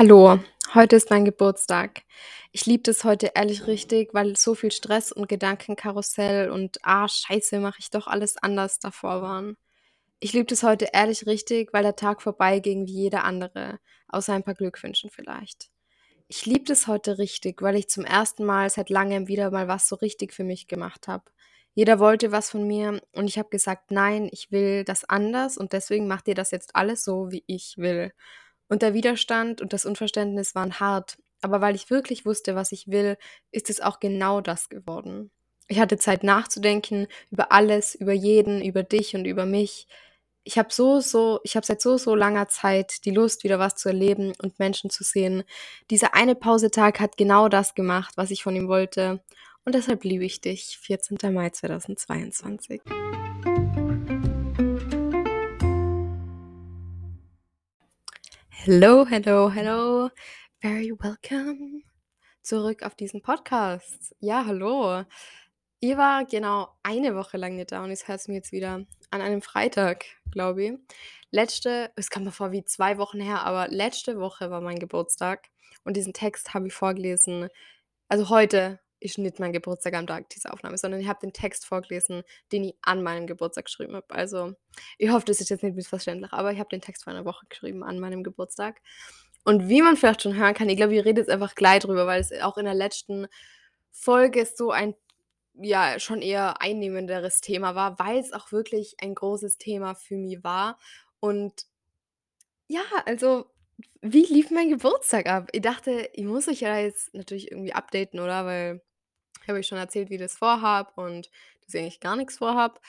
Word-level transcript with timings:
Hallo, 0.00 0.38
heute 0.72 0.96
ist 0.96 1.10
mein 1.10 1.26
Geburtstag. 1.26 2.04
Ich 2.52 2.64
liebe 2.64 2.82
das 2.84 3.04
heute 3.04 3.32
ehrlich 3.34 3.66
richtig, 3.66 4.14
weil 4.14 4.34
so 4.34 4.54
viel 4.54 4.70
Stress 4.70 5.12
und 5.12 5.28
Gedankenkarussell 5.28 6.48
und 6.48 6.78
ah, 6.82 7.06
Scheiße, 7.06 7.60
mache 7.60 7.80
ich 7.80 7.90
doch 7.90 8.06
alles 8.06 8.38
anders 8.38 8.78
davor 8.78 9.20
waren. 9.20 9.58
Ich 10.18 10.32
liebe 10.32 10.46
das 10.46 10.62
heute 10.62 10.88
ehrlich 10.94 11.26
richtig, 11.26 11.74
weil 11.74 11.82
der 11.82 11.96
Tag 11.96 12.22
vorbei 12.22 12.60
ging 12.60 12.86
wie 12.86 12.94
jeder 12.94 13.24
andere, 13.24 13.78
außer 14.08 14.32
ein 14.32 14.42
paar 14.42 14.54
Glückwünschen 14.54 15.10
vielleicht. 15.10 15.68
Ich 16.28 16.46
liebe 16.46 16.64
das 16.64 16.86
heute 16.86 17.18
richtig, 17.18 17.60
weil 17.60 17.76
ich 17.76 17.90
zum 17.90 18.06
ersten 18.06 18.46
Mal 18.46 18.70
seit 18.70 18.88
langem 18.88 19.28
wieder 19.28 19.50
mal 19.50 19.68
was 19.68 19.86
so 19.86 19.96
richtig 19.96 20.32
für 20.32 20.44
mich 20.44 20.66
gemacht 20.66 21.08
habe. 21.08 21.24
Jeder 21.74 21.98
wollte 21.98 22.32
was 22.32 22.48
von 22.48 22.66
mir 22.66 23.02
und 23.12 23.26
ich 23.26 23.38
habe 23.38 23.50
gesagt, 23.50 23.90
nein, 23.90 24.30
ich 24.32 24.50
will 24.50 24.82
das 24.82 25.04
anders 25.04 25.58
und 25.58 25.74
deswegen 25.74 26.08
macht 26.08 26.26
ihr 26.26 26.34
das 26.34 26.52
jetzt 26.52 26.74
alles 26.74 27.04
so, 27.04 27.30
wie 27.30 27.44
ich 27.46 27.74
will. 27.76 28.12
Und 28.70 28.82
der 28.82 28.94
Widerstand 28.94 29.60
und 29.60 29.72
das 29.72 29.84
Unverständnis 29.84 30.54
waren 30.54 30.78
hart, 30.78 31.18
aber 31.42 31.60
weil 31.60 31.74
ich 31.74 31.90
wirklich 31.90 32.24
wusste, 32.24 32.54
was 32.54 32.70
ich 32.70 32.86
will, 32.86 33.18
ist 33.50 33.68
es 33.68 33.80
auch 33.80 33.98
genau 33.98 34.40
das 34.40 34.68
geworden. 34.68 35.32
Ich 35.66 35.80
hatte 35.80 35.98
Zeit 35.98 36.22
nachzudenken 36.22 37.08
über 37.30 37.50
alles, 37.50 37.96
über 37.96 38.12
jeden, 38.12 38.62
über 38.62 38.84
dich 38.84 39.16
und 39.16 39.24
über 39.24 39.44
mich. 39.44 39.88
Ich 40.44 40.56
habe 40.56 40.72
so, 40.72 41.00
so, 41.00 41.40
ich 41.42 41.56
habe 41.56 41.66
seit 41.66 41.80
so, 41.80 41.96
so 41.96 42.14
langer 42.14 42.48
Zeit 42.48 43.04
die 43.04 43.10
Lust, 43.10 43.42
wieder 43.42 43.58
was 43.58 43.74
zu 43.74 43.88
erleben 43.88 44.32
und 44.40 44.58
Menschen 44.60 44.88
zu 44.88 45.02
sehen. 45.02 45.42
Dieser 45.90 46.14
eine 46.14 46.36
Pausetag 46.36 47.00
hat 47.00 47.16
genau 47.16 47.48
das 47.48 47.74
gemacht, 47.74 48.12
was 48.16 48.30
ich 48.30 48.44
von 48.44 48.54
ihm 48.54 48.68
wollte. 48.68 49.20
Und 49.64 49.74
deshalb 49.74 50.04
liebe 50.04 50.24
ich 50.24 50.40
dich. 50.40 50.78
14. 50.80 51.18
Mai 51.34 51.50
2022. 51.50 52.82
Hello, 58.64 59.06
hello, 59.06 59.48
hello. 59.50 60.10
Very 60.60 60.92
welcome 60.98 61.82
zurück 62.42 62.82
auf 62.82 62.94
diesen 62.94 63.22
Podcast. 63.22 64.14
Ja, 64.20 64.44
hallo. 64.44 65.04
Ihr 65.80 65.96
war 65.96 66.26
genau 66.26 66.68
eine 66.82 67.16
Woche 67.16 67.38
lang 67.38 67.56
nicht 67.56 67.72
da 67.72 67.82
und 67.82 67.90
ich 67.90 68.06
hört 68.06 68.28
mir 68.28 68.34
jetzt 68.34 68.52
wieder 68.52 68.84
an 69.10 69.20
einem 69.22 69.40
Freitag, 69.40 70.04
glaube 70.30 70.64
ich. 70.64 70.72
Letzte, 71.30 71.90
es 71.96 72.10
kam 72.10 72.24
mir 72.24 72.32
vor 72.32 72.52
wie 72.52 72.62
zwei 72.62 72.98
Wochen 72.98 73.18
her, 73.18 73.46
aber 73.46 73.68
letzte 73.68 74.20
Woche 74.20 74.50
war 74.50 74.60
mein 74.60 74.78
Geburtstag 74.78 75.48
und 75.84 75.96
diesen 75.96 76.12
Text 76.12 76.52
habe 76.52 76.66
ich 76.66 76.74
vorgelesen. 76.74 77.48
Also 78.08 78.28
heute 78.28 78.78
ist 79.00 79.18
nicht 79.18 79.40
mein 79.40 79.52
Geburtstag 79.52 79.94
am 79.94 80.06
Tag 80.06 80.28
dieser 80.30 80.52
Aufnahme, 80.52 80.78
sondern 80.78 81.00
ich 81.00 81.08
habe 81.08 81.20
den 81.20 81.32
Text 81.32 81.66
vorgelesen, 81.66 82.22
den 82.52 82.64
ich 82.64 82.74
an 82.82 83.02
meinem 83.02 83.26
Geburtstag 83.26 83.64
geschrieben 83.64 83.96
habe. 83.96 84.10
Also, 84.10 84.54
ich 84.98 85.10
hoffe, 85.10 85.26
das 85.26 85.40
ist 85.40 85.50
jetzt 85.50 85.62
nicht 85.62 85.76
missverständlich, 85.76 86.32
aber 86.32 86.52
ich 86.52 86.58
habe 86.58 86.68
den 86.68 86.80
Text 86.80 87.04
vor 87.04 87.12
einer 87.12 87.24
Woche 87.24 87.46
geschrieben 87.48 87.82
an 87.82 87.98
meinem 87.98 88.22
Geburtstag. 88.22 88.80
Und 89.44 89.68
wie 89.68 89.82
man 89.82 89.96
vielleicht 89.96 90.22
schon 90.22 90.36
hören 90.36 90.54
kann, 90.54 90.68
ich 90.68 90.76
glaube, 90.76 90.94
ich 90.94 91.04
rede 91.04 91.20
jetzt 91.20 91.30
einfach 91.30 91.54
gleich 91.54 91.80
drüber, 91.80 92.06
weil 92.06 92.20
es 92.20 92.32
auch 92.42 92.58
in 92.58 92.66
der 92.66 92.74
letzten 92.74 93.26
Folge 93.90 94.46
so 94.46 94.70
ein 94.70 94.94
ja 95.62 95.98
schon 95.98 96.22
eher 96.22 96.60
einnehmenderes 96.62 97.40
Thema 97.40 97.74
war, 97.74 97.98
weil 97.98 98.18
es 98.18 98.32
auch 98.32 98.52
wirklich 98.52 98.96
ein 99.00 99.14
großes 99.14 99.58
Thema 99.58 99.94
für 99.94 100.16
mich 100.16 100.42
war. 100.42 100.78
Und 101.20 101.66
ja, 102.68 102.82
also 103.04 103.46
wie 104.02 104.24
lief 104.24 104.50
mein 104.50 104.70
Geburtstag 104.70 105.26
ab? 105.26 105.48
Ich 105.52 105.62
dachte, 105.62 106.08
ich 106.12 106.24
muss 106.24 106.48
euch 106.48 106.60
ja 106.60 106.78
jetzt 106.78 107.12
natürlich 107.14 107.50
irgendwie 107.50 107.72
updaten, 107.72 108.20
oder? 108.20 108.46
Weil 108.46 108.82
habe 109.48 109.58
euch 109.58 109.66
schon 109.66 109.78
erzählt, 109.78 110.10
wie 110.10 110.14
ich 110.14 110.20
das 110.20 110.36
vorhab 110.36 110.96
und 110.96 111.30
dass 111.64 111.74
ich 111.74 111.80
eigentlich 111.80 112.00
gar 112.00 112.16
nichts 112.16 112.38
vorhab. 112.38 112.80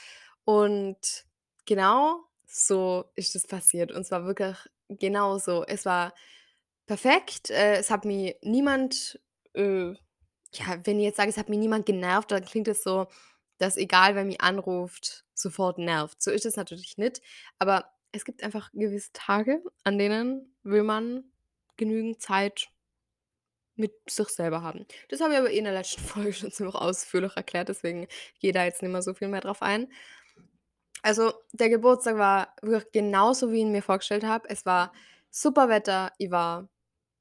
Und 0.46 1.26
genau 1.66 2.26
so 2.48 3.06
ist 3.16 3.36
es 3.36 3.48
passiert. 3.48 3.92
Und 3.92 4.06
zwar 4.06 4.26
wirklich 4.26 4.58
genau 4.90 5.38
so. 5.38 5.64
Es 5.66 5.86
war 5.86 6.14
perfekt. 6.86 7.50
Äh, 7.50 7.78
es 7.78 7.90
hat 7.90 8.06
mir 8.06 8.36
niemand, 8.42 9.20
äh, 9.54 9.92
ja, 10.54 10.78
wenn 10.84 11.00
ich 11.00 11.06
jetzt 11.06 11.18
sage, 11.18 11.30
es 11.30 11.38
hat 11.38 11.50
mir 11.50 11.58
niemand 11.58 11.86
genervt, 11.86 12.32
dann 12.32 12.44
klingt 12.44 12.68
es 12.68 12.84
so, 12.84 13.08
dass 13.58 13.78
egal, 13.78 14.16
wer 14.16 14.26
mich 14.26 14.42
anruft, 14.42 15.24
sofort 15.34 15.78
nervt. 15.78 16.22
So 16.22 16.32
ist 16.32 16.46
es 16.46 16.56
natürlich 16.56 16.98
nicht. 16.98 17.22
Aber 17.60 17.86
es 18.12 18.26
gibt 18.26 18.44
einfach 18.44 18.72
gewisse 18.74 19.12
Tage, 19.14 19.64
an 19.84 19.98
denen 19.98 20.54
will 20.64 20.84
man 20.84 21.24
genügend 21.78 22.22
Zeit 22.22 22.71
mit 23.76 23.94
sich 24.10 24.28
selber 24.30 24.62
haben. 24.62 24.86
Das 25.10 25.22
habe 25.22 25.34
ich 25.34 25.40
aber 25.40 25.52
eh 25.52 25.58
in 25.58 25.64
der 25.66 25.74
letzten 25.74 26.02
Folge 26.04 26.34
schon 26.34 26.52
ziemlich 26.52 26.76
ausführlich 26.76 27.36
erklärt, 27.36 27.70
deswegen 27.70 28.08
gehe 28.40 28.54
da 28.54 28.64
jetzt 28.66 28.82
nicht 28.82 28.92
mehr 28.92 29.02
so 29.02 29.14
viel 29.14 29.28
mehr 29.28 29.42
drauf 29.42 29.62
ein. 29.62 29.88
Also, 31.04 31.34
der 31.52 31.70
Geburtstag 31.70 32.18
war 32.18 32.56
wirklich 32.62 32.92
genauso, 32.92 33.52
wie 33.52 33.56
ich 33.56 33.62
ihn 33.62 33.72
mir 33.72 33.82
vorgestellt 33.82 34.24
habe. 34.24 34.48
Es 34.50 34.66
war 34.66 34.94
super 35.32 35.68
Wetter, 35.68 36.12
ich 36.20 36.30
war 36.30 36.64
ein 36.64 36.70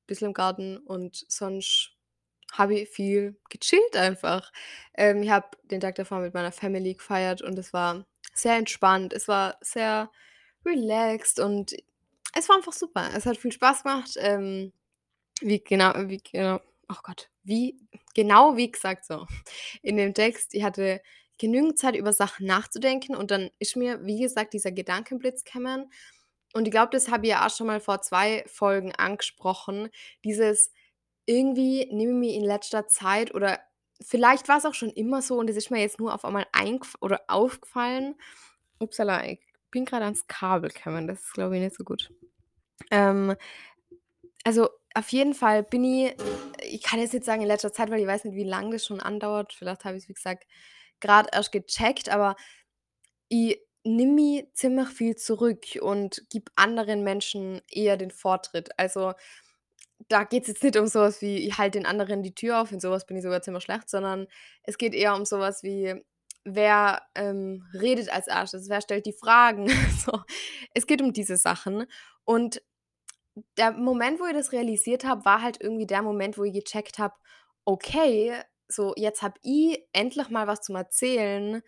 bisschen 0.07 0.29
im 0.29 0.35
Garten 0.35 0.77
und 0.79 1.25
sonst 1.29 1.93
habe 2.53 2.75
ich 2.75 2.89
viel 2.91 3.39
gechillt 3.49 3.97
einfach. 3.97 4.53
Ähm, 4.95 5.23
ich 5.23 5.31
habe 5.31 5.57
den 5.65 5.81
Tag 5.81 5.95
davor 5.95 6.21
mit 6.21 6.35
meiner 6.35 6.53
Family 6.53 6.95
gefeiert 6.95 7.43
und 7.43 7.59
es 7.59 7.73
war 7.73 8.05
sehr 8.35 8.57
entspannt. 8.57 9.13
Es 9.13 9.29
war 9.29 9.57
sehr 9.61 10.11
relaxed 10.65 11.39
und 11.41 11.75
es 12.35 12.49
war 12.49 12.57
einfach 12.57 12.73
super. 12.73 13.11
Es 13.17 13.27
hat 13.27 13.37
viel 13.37 13.53
Spaß 13.53 13.83
gemacht. 13.85 14.15
Ähm, 14.19 14.73
wie 15.41 15.63
genau, 15.63 15.93
wie 16.09 16.19
genau, 16.19 16.61
oh 16.89 16.97
Gott, 17.03 17.31
wie 17.43 17.79
genau 18.15 18.57
wie 18.57 18.71
gesagt 18.71 19.05
so 19.05 19.27
in 19.83 19.97
dem 19.97 20.15
Text. 20.15 20.55
Ich 20.55 20.63
hatte 20.63 21.01
genügend 21.39 21.79
Zeit 21.79 21.97
über 21.97 22.13
Sachen 22.13 22.47
nachzudenken 22.47 23.17
und 23.17 23.31
dann 23.31 23.51
ist 23.59 23.77
mir, 23.77 24.05
wie 24.05 24.21
gesagt, 24.21 24.53
dieser 24.53 24.73
Gedankenblitz 24.73 25.45
gekommen. 25.45 25.91
Und 26.53 26.67
ich 26.67 26.71
glaube, 26.71 26.91
das 26.93 27.11
habe 27.11 27.27
ich 27.27 27.31
ja 27.31 27.47
auch 27.47 27.51
schon 27.51 27.67
mal 27.67 27.81
vor 27.81 28.03
zwei 28.03 28.45
Folgen 28.47 28.95
angesprochen. 28.95 29.89
Dieses 30.25 30.73
irgendwie 31.25 31.87
nehme 31.93 32.27
ich 32.27 32.35
in 32.35 32.45
letzter 32.45 32.89
Zeit 32.89 33.35
oder 33.35 33.61
vielleicht 34.01 34.49
war 34.49 34.59
es 34.59 34.65
auch 34.65 34.75
schon 34.75 34.91
immer 34.91 35.23
so 35.23 35.39
und 35.39 35.49
das 35.49 35.57
ist 35.57 35.71
mir 35.71 35.81
jetzt 35.81 36.01
nur 36.01 36.15
auf 36.15 36.25
einmal 36.25 36.47
oder 37.01 37.23
aufgefallen. 37.29 38.17
Upsala, 38.79 39.27
ich 39.27 39.41
bin 39.71 39.85
gerade 39.85 40.05
ans 40.05 40.27
Kabel 40.27 40.71
gekommen, 40.71 41.07
das 41.07 41.21
ist, 41.21 41.35
glaube 41.35 41.57
ich, 41.57 41.63
nicht 41.63 41.77
so 41.77 41.85
gut. 41.85 42.13
Ähm, 42.91 43.37
also, 44.45 44.71
auf 44.95 45.09
jeden 45.11 45.35
Fall 45.35 45.63
bin 45.63 45.85
ich 45.85 46.15
ich 46.71 46.83
kann 46.83 47.01
jetzt 47.01 47.13
nicht 47.13 47.25
sagen 47.25 47.43
in 47.43 47.49
letzter 47.49 47.73
Zeit, 47.73 47.91
weil 47.91 48.01
ich 48.01 48.07
weiß 48.07 48.25
nicht, 48.25 48.37
wie 48.37 48.45
lange 48.45 48.73
das 48.73 48.87
schon 48.87 49.01
andauert. 49.01 49.53
Vielleicht 49.53 49.85
habe 49.85 49.97
ich 49.97 50.05
es, 50.05 50.09
wie 50.09 50.15
gesagt, 50.15 50.47
gerade 51.01 51.29
erst 51.33 51.53
gecheckt, 51.53 52.09
aber 52.09 52.37
ich 53.29 53.61
nehme 53.85 54.13
mich 54.13 54.45
ziemlich 54.55 54.89
viel 54.89 55.17
zurück 55.17 55.65
und 55.81 56.23
gebe 56.31 56.53
anderen 56.57 57.03
Menschen 57.03 57.63
eher 57.71 57.97
den 57.97 58.11
Vortritt. 58.11 58.71
Also, 58.79 59.15
da 60.09 60.25
geht 60.25 60.43
es 60.43 60.49
jetzt 60.49 60.63
nicht 60.63 60.77
um 60.77 60.87
sowas 60.87 61.21
wie, 61.23 61.37
ich 61.47 61.59
halte 61.59 61.79
den 61.79 61.87
anderen 61.87 62.23
die 62.23 62.35
Tür 62.35 62.61
auf, 62.61 62.73
in 62.73 62.81
sowas 62.81 63.07
bin 63.07 63.17
ich 63.17 63.23
sogar 63.23 63.43
ziemlich 63.43 63.65
schlecht, 63.65 63.89
sondern 63.91 64.27
es 64.63 64.79
geht 64.79 64.95
eher 64.95 65.15
um 65.15 65.25
sowas 65.25 65.63
wie, 65.63 65.95
wer, 66.45 67.03
ähm, 67.15 67.67
redet 67.75 68.11
als 68.11 68.27
Erstes, 68.27 68.69
wer 68.69 68.81
stellt 68.81 69.07
die 69.07 69.13
Fragen, 69.13 69.69
so. 70.05 70.21
Es 70.75 70.87
geht 70.87 71.03
um 71.03 71.13
diese 71.13 71.37
Sachen 71.37 71.87
und 72.25 72.63
der 73.57 73.73
Moment, 73.73 74.21
wo 74.21 74.27
ich 74.27 74.35
das 74.35 74.53
realisiert 74.53 75.05
habe, 75.05 75.25
war 75.25 75.43
halt 75.43 75.61
irgendwie 75.61 75.87
der 75.87 76.03
Moment, 76.03 76.39
wo 76.39 76.45
ich 76.45 76.53
gecheckt 76.55 76.99
habe: 76.99 77.15
„Okay, 77.65 78.35
so 78.69 78.95
jetzt 78.97 79.23
habe 79.23 79.35
ich 79.43 79.87
endlich 79.93 80.29
mal 80.31 80.47
was 80.47 80.63
zum 80.63 80.77
Erzählen 80.77 81.63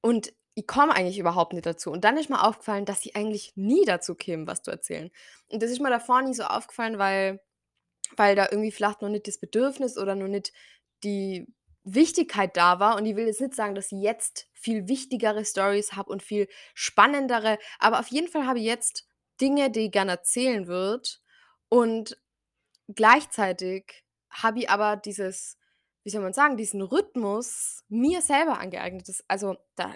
und 0.00 0.32
ich 0.54 0.66
komme 0.66 0.94
eigentlich 0.94 1.18
überhaupt 1.18 1.52
nicht 1.52 1.66
dazu.“ 1.66 1.90
Und 1.90 2.04
dann 2.04 2.16
ist 2.16 2.30
mir 2.30 2.42
aufgefallen, 2.42 2.84
dass 2.86 3.04
ich 3.04 3.16
eigentlich 3.16 3.52
nie 3.56 3.84
dazu 3.84 4.14
käme, 4.14 4.46
was 4.46 4.62
zu 4.62 4.70
erzählen. 4.70 5.10
Und 5.50 5.62
das 5.62 5.70
ist 5.70 5.80
mir 5.80 5.90
davor 5.90 6.22
nie 6.22 6.34
so 6.34 6.44
aufgefallen, 6.44 6.98
weil 6.98 7.40
weil 8.16 8.36
da 8.36 8.48
irgendwie 8.50 8.72
vielleicht 8.72 9.02
noch 9.02 9.10
nicht 9.10 9.28
das 9.28 9.38
Bedürfnis 9.38 9.98
oder 9.98 10.14
noch 10.16 10.28
nicht 10.28 10.52
die 11.04 11.46
Wichtigkeit 11.84 12.56
da 12.56 12.80
war. 12.80 12.96
Und 12.96 13.06
ich 13.06 13.16
will 13.16 13.26
jetzt 13.26 13.40
nicht 13.40 13.54
sagen, 13.54 13.74
dass 13.76 13.92
ich 13.92 14.00
jetzt 14.00 14.48
viel 14.54 14.88
wichtigere 14.88 15.44
Stories 15.44 15.94
habe 15.94 16.10
und 16.12 16.22
viel 16.22 16.48
spannendere, 16.74 17.58
aber 17.80 18.00
auf 18.00 18.08
jeden 18.08 18.28
Fall 18.28 18.46
habe 18.46 18.60
ich 18.60 18.66
jetzt 18.66 19.05
Dinge, 19.40 19.70
die 19.70 19.86
ich 19.86 19.92
gerne 19.92 20.12
erzählen 20.12 20.66
würde. 20.66 21.08
Und 21.68 22.18
gleichzeitig 22.88 24.04
habe 24.30 24.60
ich 24.60 24.70
aber 24.70 24.96
dieses, 24.96 25.58
wie 26.04 26.10
soll 26.10 26.22
man 26.22 26.32
sagen, 26.32 26.56
diesen 26.56 26.82
Rhythmus 26.82 27.84
mir 27.88 28.22
selber 28.22 28.58
angeeignet. 28.58 29.08
Das, 29.08 29.24
also 29.28 29.56
da 29.74 29.94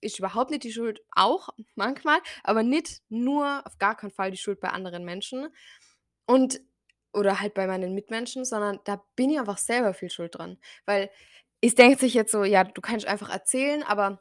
ist 0.00 0.18
überhaupt 0.18 0.50
nicht 0.50 0.62
die 0.62 0.72
Schuld, 0.72 1.00
auch 1.10 1.48
manchmal, 1.74 2.20
aber 2.44 2.62
nicht 2.62 3.02
nur, 3.08 3.66
auf 3.66 3.78
gar 3.78 3.96
keinen 3.96 4.10
Fall 4.10 4.30
die 4.30 4.36
Schuld 4.36 4.60
bei 4.60 4.68
anderen 4.68 5.04
Menschen. 5.04 5.48
Und 6.26 6.60
oder 7.12 7.40
halt 7.40 7.54
bei 7.54 7.66
meinen 7.66 7.94
Mitmenschen, 7.94 8.44
sondern 8.44 8.80
da 8.84 9.02
bin 9.16 9.30
ich 9.30 9.38
einfach 9.38 9.58
selber 9.58 9.94
viel 9.94 10.10
schuld 10.10 10.34
dran. 10.36 10.58
Weil 10.84 11.10
es 11.60 11.74
denkt 11.74 12.00
sich 12.00 12.14
jetzt 12.14 12.32
so, 12.32 12.44
ja, 12.44 12.64
du 12.64 12.80
kannst 12.80 13.06
einfach 13.06 13.30
erzählen, 13.30 13.82
aber 13.82 14.20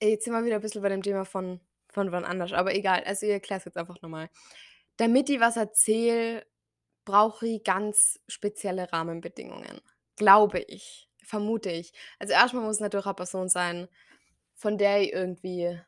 jetzt 0.00 0.24
sind 0.24 0.34
wir 0.34 0.44
wieder 0.44 0.56
ein 0.56 0.62
bisschen 0.62 0.82
bei 0.82 0.88
dem 0.88 1.02
Thema 1.02 1.24
von 1.24 1.60
von 1.96 2.12
wann 2.12 2.26
anders, 2.26 2.52
aber 2.52 2.74
egal. 2.74 3.02
Also, 3.04 3.24
ich 3.26 3.32
erkläre 3.32 3.58
es 3.58 3.64
jetzt 3.64 3.78
einfach 3.78 4.00
nochmal. 4.02 4.28
Damit 4.98 5.30
ich 5.30 5.40
was 5.40 5.56
erzähle, 5.56 6.46
brauche 7.06 7.46
ich 7.46 7.64
ganz 7.64 8.20
spezielle 8.28 8.92
Rahmenbedingungen. 8.92 9.80
Glaube 10.16 10.60
ich, 10.60 11.08
vermute 11.22 11.70
ich. 11.70 11.92
Also, 12.18 12.34
erstmal 12.34 12.64
muss 12.64 12.80
natürlich 12.80 13.06
eine 13.06 13.14
Person 13.14 13.48
sein, 13.48 13.88
von 14.54 14.76
der 14.76 15.00
ich 15.00 15.12
irgendwie 15.14 15.80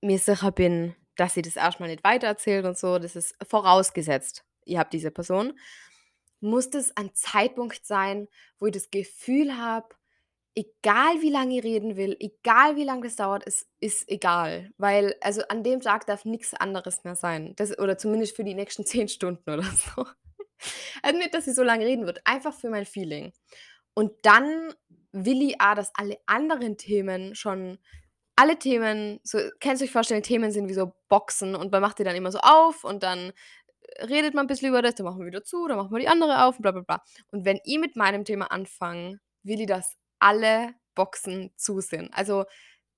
mir 0.00 0.18
sicher 0.18 0.52
bin, 0.52 0.96
dass 1.16 1.34
sie 1.34 1.42
das 1.42 1.56
erstmal 1.56 1.90
nicht 1.90 2.02
weitererzählt 2.02 2.64
und 2.64 2.78
so. 2.78 2.98
Das 2.98 3.14
ist 3.14 3.36
vorausgesetzt. 3.46 4.44
ihr 4.64 4.78
habt 4.78 4.94
diese 4.94 5.10
Person, 5.10 5.58
muss 6.40 6.70
das 6.70 6.96
ein 6.96 7.14
Zeitpunkt 7.14 7.84
sein, 7.84 8.26
wo 8.58 8.66
ich 8.66 8.72
das 8.72 8.90
Gefühl 8.90 9.58
habe, 9.58 9.94
egal 10.54 11.20
wie 11.20 11.30
lange 11.30 11.58
ich 11.58 11.64
reden 11.64 11.96
will, 11.96 12.16
egal 12.20 12.76
wie 12.76 12.84
lange 12.84 13.02
das 13.02 13.16
dauert, 13.16 13.46
es 13.46 13.66
ist 13.80 14.08
egal. 14.10 14.70
Weil, 14.76 15.14
also 15.20 15.42
an 15.48 15.62
dem 15.62 15.80
Tag 15.80 16.06
darf 16.06 16.24
nichts 16.24 16.54
anderes 16.54 17.04
mehr 17.04 17.16
sein. 17.16 17.54
Das, 17.56 17.78
oder 17.78 17.98
zumindest 17.98 18.36
für 18.36 18.44
die 18.44 18.54
nächsten 18.54 18.84
zehn 18.86 19.08
Stunden 19.08 19.50
oder 19.50 19.64
so. 19.64 20.06
Also 21.02 21.18
nicht, 21.18 21.34
dass 21.34 21.44
sie 21.46 21.52
so 21.52 21.62
lange 21.62 21.84
reden 21.84 22.06
wird, 22.06 22.20
einfach 22.24 22.54
für 22.54 22.70
mein 22.70 22.86
Feeling. 22.86 23.32
Und 23.94 24.12
dann 24.22 24.72
will 25.10 25.42
ich 25.42 25.60
auch, 25.60 25.74
dass 25.74 25.92
alle 25.94 26.18
anderen 26.26 26.76
Themen 26.76 27.34
schon 27.34 27.78
alle 28.36 28.58
Themen, 28.58 29.20
so 29.22 29.38
kannst 29.60 29.82
du 29.82 29.84
euch 29.84 29.92
vorstellen, 29.92 30.22
Themen 30.22 30.52
sind 30.52 30.68
wie 30.68 30.74
so 30.74 30.92
Boxen 31.08 31.54
und 31.54 31.70
man 31.70 31.82
macht 31.82 31.98
die 31.98 32.04
dann 32.04 32.16
immer 32.16 32.32
so 32.32 32.38
auf 32.38 32.82
und 32.82 33.02
dann 33.02 33.32
redet 34.00 34.34
man 34.34 34.44
ein 34.44 34.48
bisschen 34.48 34.68
über 34.68 34.80
das, 34.80 34.94
dann 34.94 35.04
machen 35.04 35.20
wir 35.20 35.26
wieder 35.26 35.44
zu, 35.44 35.66
dann 35.68 35.76
machen 35.76 35.90
wir 35.90 36.00
die 36.00 36.08
andere 36.08 36.44
auf 36.44 36.56
und 36.56 36.62
bla 36.62 36.72
bla 36.72 36.80
bla. 36.80 37.02
Und 37.30 37.44
wenn 37.44 37.60
ich 37.64 37.78
mit 37.78 37.94
meinem 37.94 38.24
Thema 38.24 38.50
anfange, 38.50 39.20
will 39.42 39.60
ich, 39.60 39.66
dass 39.66 39.96
alle 40.22 40.74
Boxen 40.94 41.52
zu 41.56 41.80
sind. 41.80 42.10
Also 42.12 42.44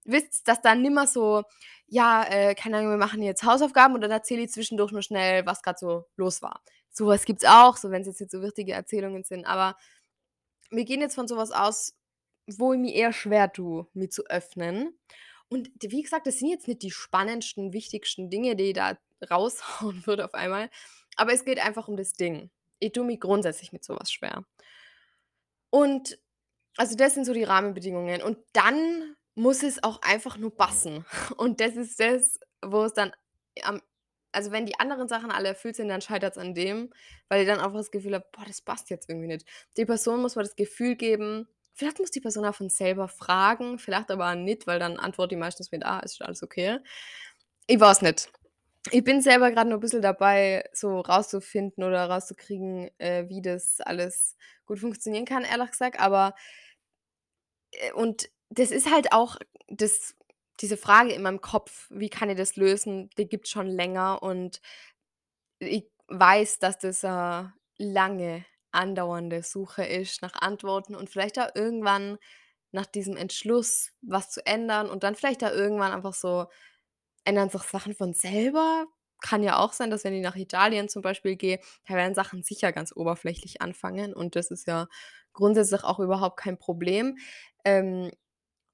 wisst, 0.04 0.46
dass 0.48 0.60
da 0.60 0.74
nimmer 0.74 1.06
so, 1.06 1.44
ja, 1.86 2.24
äh, 2.24 2.54
keine 2.54 2.78
Ahnung, 2.78 2.90
wir 2.90 2.98
machen 2.98 3.22
jetzt 3.22 3.44
Hausaufgaben 3.44 3.94
und 3.94 4.00
dann 4.00 4.10
erzähle 4.10 4.42
ich 4.42 4.52
zwischendurch 4.52 4.92
nur 4.92 5.02
schnell, 5.02 5.46
was 5.46 5.62
gerade 5.62 5.78
so 5.78 6.04
los 6.16 6.42
war. 6.42 6.62
Sowas 6.90 7.24
gibt 7.24 7.42
es 7.42 7.48
auch, 7.48 7.76
so 7.76 7.90
wenn 7.90 8.02
es 8.02 8.08
jetzt 8.08 8.20
nicht 8.20 8.30
so 8.30 8.42
wichtige 8.42 8.72
Erzählungen 8.72 9.24
sind, 9.24 9.44
aber 9.46 9.76
wir 10.70 10.84
gehen 10.84 11.00
jetzt 11.00 11.14
von 11.14 11.28
sowas 11.28 11.50
aus, 11.50 11.96
wo 12.46 12.72
ich 12.72 12.80
mir 12.80 12.94
eher 12.94 13.12
schwer 13.12 13.52
tue, 13.52 13.86
mich 13.94 14.12
zu 14.12 14.24
öffnen. 14.26 14.98
Und 15.48 15.70
wie 15.80 16.02
gesagt, 16.02 16.26
das 16.26 16.38
sind 16.38 16.50
jetzt 16.50 16.68
nicht 16.68 16.82
die 16.82 16.90
spannendsten, 16.90 17.72
wichtigsten 17.72 18.30
Dinge, 18.30 18.56
die 18.56 18.64
ich 18.64 18.74
da 18.74 18.98
raushauen 19.30 20.02
würde 20.06 20.24
auf 20.24 20.34
einmal. 20.34 20.70
Aber 21.16 21.32
es 21.32 21.44
geht 21.44 21.58
einfach 21.58 21.88
um 21.88 21.96
das 21.96 22.12
Ding. 22.12 22.50
Ich 22.80 22.92
tue 22.92 23.04
mich 23.04 23.20
grundsätzlich 23.20 23.72
mit 23.72 23.84
sowas 23.84 24.10
schwer. 24.10 24.44
Und 25.70 26.18
also 26.76 26.96
das 26.96 27.14
sind 27.14 27.24
so 27.24 27.32
die 27.32 27.44
Rahmenbedingungen. 27.44 28.22
Und 28.22 28.38
dann 28.52 29.16
muss 29.34 29.62
es 29.62 29.82
auch 29.82 30.02
einfach 30.02 30.36
nur 30.38 30.56
passen. 30.56 31.04
Und 31.36 31.60
das 31.60 31.76
ist 31.76 32.00
das, 32.00 32.38
wo 32.62 32.84
es 32.84 32.92
dann 32.92 33.12
am 33.62 33.80
also 34.34 34.50
wenn 34.50 34.66
die 34.66 34.78
anderen 34.80 35.08
Sachen 35.08 35.30
alle 35.30 35.48
erfüllt 35.48 35.76
sind, 35.76 35.88
dann 35.88 36.00
scheitert 36.00 36.32
es 36.32 36.38
an 36.38 36.54
dem, 36.54 36.90
weil 37.28 37.42
ich 37.42 37.46
dann 37.46 37.60
einfach 37.60 37.78
das 37.78 37.90
Gefühl 37.90 38.14
habe, 38.14 38.26
boah, 38.32 38.44
das 38.44 38.60
passt 38.60 38.90
jetzt 38.90 39.08
irgendwie 39.08 39.28
nicht. 39.28 39.46
Die 39.76 39.84
Person 39.84 40.20
muss 40.20 40.36
mir 40.36 40.42
das 40.42 40.56
Gefühl 40.56 40.96
geben, 40.96 41.46
vielleicht 41.72 41.98
muss 41.98 42.10
die 42.10 42.20
Person 42.20 42.44
auch 42.44 42.54
von 42.54 42.68
selber 42.68 43.08
fragen, 43.08 43.78
vielleicht 43.78 44.10
aber 44.10 44.34
nicht, 44.34 44.66
weil 44.66 44.78
dann 44.78 44.98
antwortet 44.98 45.32
die 45.32 45.36
meistens 45.36 45.70
mit, 45.70 45.84
ah, 45.84 46.00
ist 46.00 46.20
alles 46.22 46.42
okay. 46.42 46.78
Ich 47.66 47.78
weiß 47.78 48.02
nicht. 48.02 48.30
Ich 48.90 49.02
bin 49.02 49.22
selber 49.22 49.50
gerade 49.50 49.70
noch 49.70 49.78
ein 49.78 49.80
bisschen 49.80 50.02
dabei, 50.02 50.68
so 50.72 51.00
rauszufinden 51.00 51.84
oder 51.84 52.04
rauszukriegen, 52.10 52.90
äh, 52.98 53.28
wie 53.28 53.40
das 53.40 53.80
alles 53.80 54.36
gut 54.66 54.78
funktionieren 54.78 55.24
kann, 55.24 55.44
ehrlich 55.44 55.70
gesagt. 55.70 56.00
Aber 56.00 56.34
und 57.94 58.28
das 58.50 58.70
ist 58.70 58.90
halt 58.90 59.12
auch 59.12 59.36
das 59.68 60.14
diese 60.60 60.76
Frage 60.76 61.12
in 61.12 61.22
meinem 61.22 61.40
Kopf, 61.40 61.88
wie 61.90 62.08
kann 62.08 62.30
ich 62.30 62.36
das 62.36 62.56
lösen, 62.56 63.10
die 63.18 63.28
gibt 63.28 63.46
es 63.46 63.50
schon 63.50 63.66
länger 63.66 64.22
und 64.22 64.60
ich 65.58 65.90
weiß, 66.08 66.58
dass 66.58 66.78
das 66.78 67.04
eine 67.04 67.54
lange 67.78 68.44
andauernde 68.72 69.42
Suche 69.42 69.84
ist 69.84 70.22
nach 70.22 70.34
Antworten 70.34 70.94
und 70.94 71.10
vielleicht 71.10 71.38
auch 71.38 71.48
irgendwann 71.54 72.18
nach 72.72 72.86
diesem 72.86 73.16
Entschluss 73.16 73.92
was 74.02 74.30
zu 74.30 74.44
ändern 74.46 74.90
und 74.90 75.04
dann 75.04 75.14
vielleicht 75.14 75.42
da 75.42 75.52
irgendwann 75.52 75.92
einfach 75.92 76.14
so 76.14 76.46
ändern 77.24 77.50
sich 77.50 77.62
Sachen 77.62 77.94
von 77.94 78.14
selber. 78.14 78.86
Kann 79.22 79.42
ja 79.42 79.58
auch 79.58 79.72
sein, 79.72 79.90
dass 79.90 80.04
wenn 80.04 80.14
ich 80.14 80.22
nach 80.22 80.36
Italien 80.36 80.88
zum 80.88 81.02
Beispiel 81.02 81.36
gehe, 81.36 81.60
da 81.88 81.94
werden 81.94 82.14
Sachen 82.14 82.42
sicher 82.42 82.72
ganz 82.72 82.92
oberflächlich 82.96 83.62
anfangen 83.62 84.14
und 84.14 84.36
das 84.36 84.50
ist 84.50 84.66
ja 84.66 84.88
grundsätzlich 85.34 85.84
auch 85.84 86.00
überhaupt 86.00 86.38
kein 86.38 86.58
Problem. 86.58 87.18
Ähm, 87.64 88.10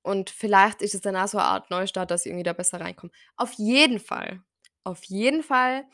und 0.02 0.30
vielleicht 0.30 0.82
ist 0.82 0.94
es 0.94 1.00
dann 1.00 1.16
auch 1.16 1.28
so 1.28 1.38
eine 1.38 1.48
Art 1.48 1.70
Neustart, 1.70 2.10
dass 2.10 2.24
ich 2.24 2.30
irgendwie 2.30 2.44
da 2.44 2.52
besser 2.52 2.80
reinkomme. 2.80 3.12
Auf 3.36 3.52
jeden 3.54 3.98
Fall, 3.98 4.42
auf 4.84 5.04
jeden 5.04 5.42
Fall 5.42 5.84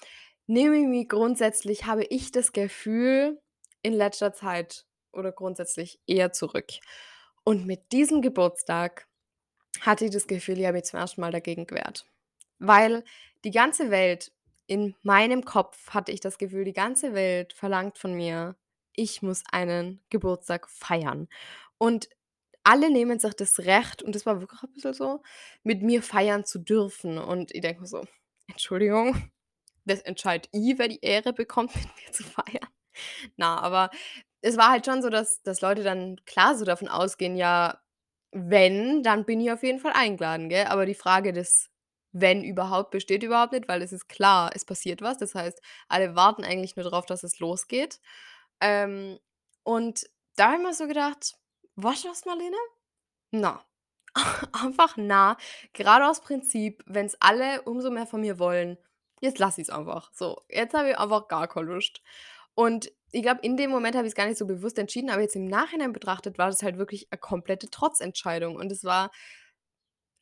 nehme 0.46 0.76
ich 0.76 0.86
mich 0.86 1.08
grundsätzlich, 1.08 1.86
habe 1.86 2.04
ich 2.04 2.30
das 2.30 2.52
Gefühl 2.52 3.40
in 3.82 3.92
letzter 3.92 4.32
Zeit 4.32 4.86
oder 5.12 5.32
grundsätzlich 5.32 6.00
eher 6.06 6.32
zurück. 6.32 6.66
Und 7.42 7.66
mit 7.66 7.92
diesem 7.92 8.22
Geburtstag 8.22 9.08
hatte 9.80 10.04
ich 10.04 10.10
das 10.10 10.26
Gefühl, 10.26 10.58
ich 10.58 10.66
habe 10.66 10.76
mich 10.76 10.84
zum 10.84 11.00
ersten 11.00 11.20
Mal 11.20 11.32
dagegen 11.32 11.66
gewehrt. 11.66 12.06
Weil 12.58 13.04
die 13.44 13.50
ganze 13.50 13.90
Welt, 13.90 14.32
in 14.66 14.94
meinem 15.02 15.44
Kopf 15.44 15.90
hatte 15.90 16.12
ich 16.12 16.20
das 16.20 16.38
Gefühl, 16.38 16.64
die 16.64 16.72
ganze 16.72 17.14
Welt 17.14 17.52
verlangt 17.52 17.98
von 17.98 18.14
mir, 18.14 18.56
ich 18.96 19.22
muss 19.22 19.42
einen 19.52 20.02
Geburtstag 20.10 20.68
feiern. 20.68 21.28
Und 21.78 22.08
alle 22.64 22.90
nehmen 22.90 23.18
sich 23.18 23.34
das 23.34 23.60
Recht, 23.60 24.02
und 24.02 24.14
das 24.14 24.26
war 24.26 24.40
wirklich 24.40 24.62
ein 24.62 24.72
bisschen 24.72 24.94
so, 24.94 25.22
mit 25.62 25.82
mir 25.82 26.02
feiern 26.02 26.44
zu 26.44 26.58
dürfen. 26.58 27.18
Und 27.18 27.54
ich 27.54 27.60
denke 27.62 27.82
mir 27.82 27.86
so, 27.86 28.02
Entschuldigung, 28.48 29.30
das 29.84 30.00
entscheidet 30.02 30.48
ich, 30.52 30.78
wer 30.78 30.88
die 30.88 31.00
Ehre 31.02 31.32
bekommt, 31.32 31.74
mit 31.76 31.84
mir 31.84 32.12
zu 32.12 32.24
feiern. 32.24 32.68
Na, 33.36 33.58
aber 33.60 33.90
es 34.42 34.56
war 34.56 34.70
halt 34.70 34.86
schon 34.86 35.02
so, 35.02 35.10
dass, 35.10 35.42
dass 35.42 35.60
Leute 35.60 35.82
dann 35.82 36.16
klar 36.26 36.56
so 36.56 36.64
davon 36.64 36.88
ausgehen, 36.88 37.36
ja, 37.36 37.80
wenn, 38.32 39.02
dann 39.02 39.24
bin 39.24 39.40
ich 39.40 39.50
auf 39.52 39.62
jeden 39.62 39.80
Fall 39.80 39.92
eingeladen, 39.94 40.48
gell? 40.48 40.66
Aber 40.66 40.86
die 40.86 40.94
Frage 40.94 41.32
des 41.32 41.70
wenn 42.18 42.42
überhaupt 42.44 42.92
besteht 42.92 43.22
überhaupt 43.22 43.52
nicht, 43.52 43.68
weil 43.68 43.82
es 43.82 43.92
ist 43.92 44.08
klar, 44.08 44.50
es 44.54 44.64
passiert 44.64 45.02
was. 45.02 45.18
Das 45.18 45.34
heißt, 45.34 45.60
alle 45.88 46.14
warten 46.16 46.44
eigentlich 46.44 46.74
nur 46.76 46.84
darauf, 46.84 47.04
dass 47.04 47.22
es 47.22 47.38
losgeht. 47.40 48.00
Ähm, 48.60 49.18
und 49.62 50.08
da 50.36 50.46
habe 50.46 50.56
ich 50.56 50.62
mir 50.62 50.74
so 50.74 50.86
gedacht, 50.86 51.36
was 51.76 52.02
das, 52.02 52.24
Marlene? 52.24 52.56
Na. 53.30 53.64
einfach 54.52 54.96
na. 54.96 55.36
Gerade 55.72 56.06
aus 56.06 56.20
Prinzip, 56.20 56.82
wenn 56.86 57.06
es 57.06 57.16
alle 57.20 57.62
umso 57.62 57.90
mehr 57.90 58.06
von 58.06 58.20
mir 58.20 58.38
wollen, 58.38 58.78
jetzt 59.20 59.38
lasse 59.38 59.60
ich 59.60 59.68
es 59.68 59.74
einfach. 59.74 60.10
So, 60.12 60.42
jetzt 60.48 60.74
habe 60.74 60.90
ich 60.90 60.98
einfach 60.98 61.28
gar 61.28 61.48
keine 61.48 61.66
Lust. 61.66 62.02
Und 62.54 62.92
ich 63.12 63.22
glaube, 63.22 63.40
in 63.42 63.56
dem 63.56 63.70
Moment 63.70 63.94
habe 63.96 64.06
ich 64.06 64.12
es 64.12 64.16
gar 64.16 64.26
nicht 64.26 64.38
so 64.38 64.46
bewusst 64.46 64.78
entschieden, 64.78 65.10
aber 65.10 65.22
jetzt 65.22 65.36
im 65.36 65.46
Nachhinein 65.46 65.92
betrachtet 65.92 66.38
war 66.38 66.48
das 66.48 66.62
halt 66.62 66.78
wirklich 66.78 67.08
eine 67.10 67.18
komplette 67.18 67.70
Trotzentscheidung. 67.70 68.56
Und 68.56 68.72
es 68.72 68.84
war 68.84 69.10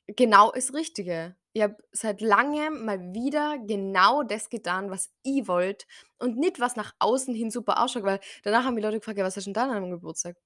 genau 0.07 0.53
das 0.53 0.75
Richtige. 0.75 1.37
Ich 1.55 1.63
habe 1.63 1.77
seit 1.93 2.21
langem 2.21 2.85
mal 2.85 3.01
wieder 3.15 3.59
genau 3.59 4.25
das 4.25 4.51
getan, 4.51 4.91
was 4.91 5.13
ich 5.23 5.47
wollte 5.47 5.87
und 6.19 6.37
nicht, 6.37 6.59
was 6.61 6.75
nach 6.77 6.95
außen 6.99 7.35
hin 7.35 7.51
super 7.53 7.83
ausschaut, 7.83 8.03
weil 8.03 8.21
danach 8.43 8.65
haben 8.65 8.77
die 8.77 8.83
Leute 8.83 8.99
gefragt: 8.99 9.19
„Ja, 9.19 9.25
was 9.25 9.37
hast 9.37 9.45
du 9.47 9.51
denn 9.51 9.55
da 9.55 9.63
an 9.65 9.71
deinem 9.71 9.91
Geburtstag?“ 9.91 10.37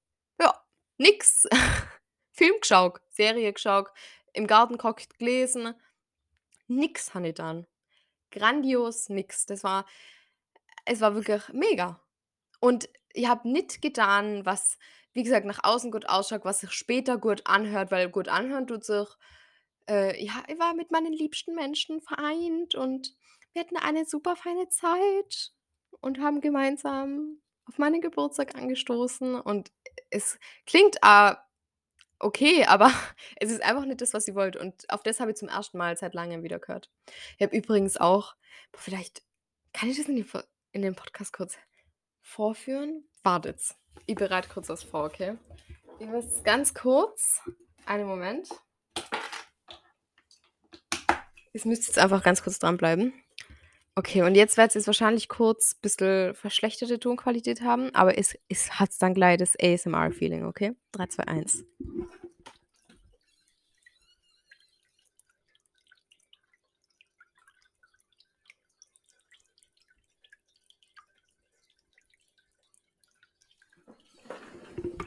Ja, 0.40 0.54
nix. 0.98 1.46
Film 2.32 2.54
geschaut, 2.60 3.00
Serie 3.08 3.52
geschaut, 3.52 3.88
im 4.34 4.46
Garten 4.46 4.76
gehockt, 4.78 5.18
gelesen. 5.18 5.74
Nix 6.68 7.14
habe 7.14 7.28
ich 7.28 7.34
dann. 7.34 7.66
Grandios 8.32 9.08
nix. 9.10 9.46
Das 9.46 9.64
war 9.64 9.86
es 10.84 11.00
war 11.00 11.14
wirklich 11.14 11.42
mega. 11.52 12.00
Und 12.60 12.88
ich 13.12 13.28
habe 13.28 13.48
nicht 13.50 13.82
getan, 13.82 14.44
was, 14.46 14.78
wie 15.14 15.22
gesagt, 15.22 15.46
nach 15.46 15.60
außen 15.64 15.90
gut 15.90 16.08
ausschaut, 16.08 16.44
was 16.44 16.60
sich 16.60 16.72
später 16.72 17.18
gut 17.18 17.46
anhört, 17.46 17.90
weil 17.90 18.10
gut 18.10 18.28
anhören 18.28 18.66
tut 18.66 18.84
sich 18.84 19.08
äh, 19.88 20.22
ja, 20.22 20.42
ich 20.48 20.58
war 20.58 20.74
mit 20.74 20.90
meinen 20.90 21.12
liebsten 21.12 21.54
Menschen 21.54 22.00
vereint 22.00 22.74
und 22.74 23.14
wir 23.52 23.62
hatten 23.62 23.76
eine 23.76 24.04
super 24.04 24.36
feine 24.36 24.68
Zeit 24.68 25.52
und 26.00 26.20
haben 26.20 26.40
gemeinsam 26.40 27.40
auf 27.66 27.78
meinen 27.78 28.00
Geburtstag 28.00 28.54
angestoßen 28.54 29.40
und 29.40 29.72
es 30.10 30.38
klingt, 30.66 30.98
ah, 31.02 31.42
okay, 32.18 32.64
aber 32.68 32.92
es 33.36 33.50
ist 33.50 33.62
einfach 33.62 33.84
nicht 33.84 34.00
das, 34.00 34.14
was 34.14 34.24
sie 34.24 34.34
wollte 34.34 34.58
und 34.60 34.88
auf 34.90 35.02
das 35.02 35.20
habe 35.20 35.30
ich 35.30 35.36
zum 35.36 35.48
ersten 35.48 35.78
Mal 35.78 35.96
seit 35.96 36.14
Langem 36.14 36.42
wieder 36.42 36.58
gehört. 36.58 36.90
Ich 37.36 37.42
habe 37.42 37.56
übrigens 37.56 37.96
auch 37.96 38.34
boah, 38.72 38.80
vielleicht 38.80 39.22
kann 39.72 39.88
ich 39.88 39.96
das 39.98 40.08
in 40.08 40.16
den 40.16 40.26
in 40.72 40.82
den 40.82 40.94
Podcast 40.94 41.32
kurz 41.32 41.56
vorführen? 42.20 43.08
Wartet. 43.22 43.60
Ich 44.06 44.14
bereite 44.14 44.48
kurz 44.48 44.68
was 44.68 44.82
vor, 44.82 45.04
okay? 45.04 45.36
Ich 45.98 46.06
muss 46.06 46.42
ganz 46.44 46.74
kurz 46.74 47.40
einen 47.86 48.06
Moment. 48.06 48.48
Jetzt 51.52 51.66
müsst 51.66 51.82
ihr 51.84 51.86
jetzt 51.88 51.98
einfach 51.98 52.22
ganz 52.22 52.42
kurz 52.42 52.58
dranbleiben. 52.58 53.12
Okay, 53.94 54.22
und 54.22 54.36
jetzt 54.36 54.56
wird 54.56 54.68
es 54.68 54.74
jetzt 54.74 54.86
wahrscheinlich 54.86 55.28
kurz 55.28 55.74
ein 55.74 55.80
bisschen 55.82 56.34
verschlechterte 56.34 57.00
Tonqualität 57.00 57.62
haben, 57.62 57.92
aber 57.96 58.16
es, 58.16 58.38
es 58.48 58.78
hat 58.78 58.90
dann 59.00 59.12
gleich 59.12 59.38
das 59.38 59.56
ASMR-Feeling, 59.60 60.44
okay? 60.44 60.76
3, 60.92 61.06
2, 61.06 61.22
1. 61.26 61.64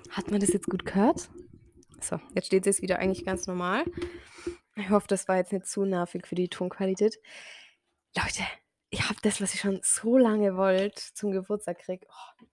Hat 0.10 0.29
man 0.31 0.41
das 0.41 0.51
jetzt 0.51 0.69
gut 0.69 0.86
gehört? 0.86 1.29
So, 2.01 2.19
jetzt 2.36 2.48
steht 2.48 2.67
es 2.67 2.81
wieder 2.81 3.00
eigentlich 3.00 3.24
ganz 3.25 3.48
normal. 3.48 3.86
Ich 4.81 4.89
hoffe, 4.89 5.07
das 5.07 5.27
war 5.27 5.38
jetzt 5.38 5.53
nicht 5.53 5.67
zu 5.67 5.85
nervig 5.85 6.25
für 6.25 6.35
die 6.35 6.50
Tonqualität. 6.50 7.19
Leute, 8.17 8.43
ich 8.89 9.03
habe 9.07 9.19
das, 9.21 9.39
was 9.39 9.53
ich 9.53 9.61
schon 9.61 9.79
so 9.83 10.17
lange 10.17 10.57
wollte, 10.57 11.01
zum 11.13 11.31
Geburtstag 11.31 11.79
kriege. 11.79 12.07
Oh. 12.09 12.45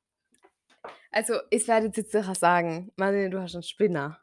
Also, 1.11 1.41
ich 1.51 1.67
werde 1.67 1.87
jetzt 1.87 2.13
sicher 2.13 2.35
sagen: 2.35 2.93
„Marlene, 2.97 3.31
du 3.31 3.41
hast 3.41 3.55
einen 3.55 3.63
Spinner.“ 3.63 4.21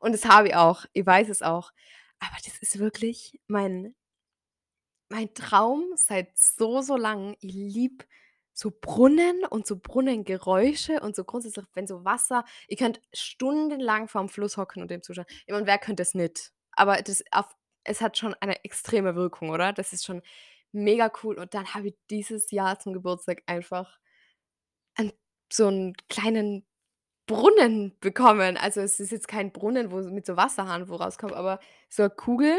Und 0.00 0.12
das 0.12 0.24
habe 0.26 0.48
ich 0.48 0.54
auch. 0.54 0.84
Ich 0.92 1.06
weiß 1.06 1.28
es 1.28 1.42
auch. 1.42 1.72
Aber 2.20 2.36
das 2.44 2.58
ist 2.58 2.78
wirklich 2.78 3.40
mein 3.46 3.94
mein 5.08 5.32
Traum 5.34 5.84
seit 5.96 6.36
so, 6.36 6.82
so 6.82 6.96
lang. 6.96 7.36
Ich 7.40 7.54
liebe 7.54 8.04
so 8.52 8.72
Brunnen 8.80 9.44
und 9.44 9.66
so 9.66 9.76
Brunnengeräusche 9.78 11.00
und 11.00 11.14
so 11.14 11.24
grundsätzlich, 11.24 11.66
wenn 11.74 11.86
so 11.86 12.04
Wasser 12.04 12.44
ich 12.68 12.78
könnte 12.78 13.00
stundenlang 13.12 14.08
vorm 14.08 14.28
Fluss 14.28 14.56
hocken 14.56 14.82
und 14.82 14.90
dem 14.90 15.02
zuschauen. 15.02 15.26
Ich 15.46 15.52
meine, 15.52 15.66
wer 15.66 15.78
könnte 15.78 16.02
das 16.02 16.14
nicht? 16.14 16.52
Aber 16.76 17.02
das 17.02 17.24
auf 17.32 17.46
es 17.84 18.00
hat 18.00 18.18
schon 18.18 18.34
eine 18.40 18.64
extreme 18.64 19.14
Wirkung, 19.16 19.50
oder? 19.50 19.72
Das 19.72 19.92
ist 19.92 20.04
schon 20.04 20.22
mega 20.72 21.10
cool. 21.22 21.38
Und 21.38 21.54
dann 21.54 21.74
habe 21.74 21.88
ich 21.88 21.96
dieses 22.10 22.50
Jahr 22.50 22.78
zum 22.80 22.92
Geburtstag 22.94 23.42
einfach 23.46 23.98
ein 24.96 25.12
so 25.52 25.68
'n 25.68 25.94
kleinen 26.08 26.66
Brunnen 27.28 27.96
bekommen. 28.00 28.56
Also, 28.58 28.80
es 28.82 29.00
ist 29.00 29.12
jetzt 29.12 29.28
kein 29.28 29.52
Brunnen, 29.52 29.92
wo 29.92 29.98
mit 30.02 30.26
so 30.26 30.36
Wasserhahn 30.36 30.88
wo 30.90 30.96
rauskommt, 30.96 31.34
aber 31.34 31.60
so 31.90 32.04
'ne 32.04 32.10
Kugel 32.10 32.54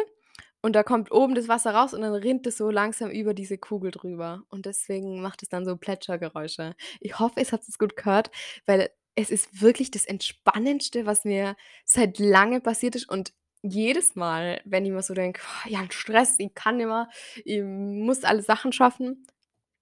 und 0.63 0.73
da 0.75 0.83
kommt 0.83 1.11
oben 1.11 1.35
das 1.35 1.47
Wasser 1.49 1.73
raus 1.75 1.93
und 1.95 2.01
dann 2.01 2.13
rinnt 2.15 2.47
es 2.47 2.57
so 2.57 2.71
langsam 2.71 3.11
über 3.11 3.33
diese 3.35 3.57
Kugel 3.59 3.91
drüber 3.91 4.43
und 4.49 4.65
deswegen 4.67 5.21
macht 5.21 5.43
es 5.43 5.49
dann 5.49 5.65
so 5.65 5.77
Plätschergeräusche. 5.77 6.75
Ich 7.01 7.19
hoffe, 7.19 7.41
es 7.41 7.53
hat 7.53 7.63
es 7.67 7.79
gut 7.79 7.95
gehört, 7.97 8.31
weil 8.67 8.89
es 9.15 9.31
ist 9.31 9.61
wirklich 9.61 9.91
das 9.91 10.05
Entspannendste, 10.05 11.05
was 11.07 11.25
mir 11.25 11.55
seit 11.85 12.19
Langem 12.19 12.63
passiert 12.63 12.95
ist 12.97 13.09
und 13.09 13.33
jedes 13.69 14.15
Mal, 14.15 14.61
wenn 14.65 14.85
ich 14.85 14.91
mir 14.91 15.01
so 15.01 15.13
denke: 15.13 15.41
„Oh, 15.65 15.69
ja, 15.69 15.81
Stress, 15.91 16.35
ich 16.39 16.53
kann 16.53 16.77
mehr, 16.77 17.09
ich 17.45 17.61
muss 17.63 18.23
alle 18.23 18.41
Sachen 18.41 18.71
schaffen“, 18.73 19.25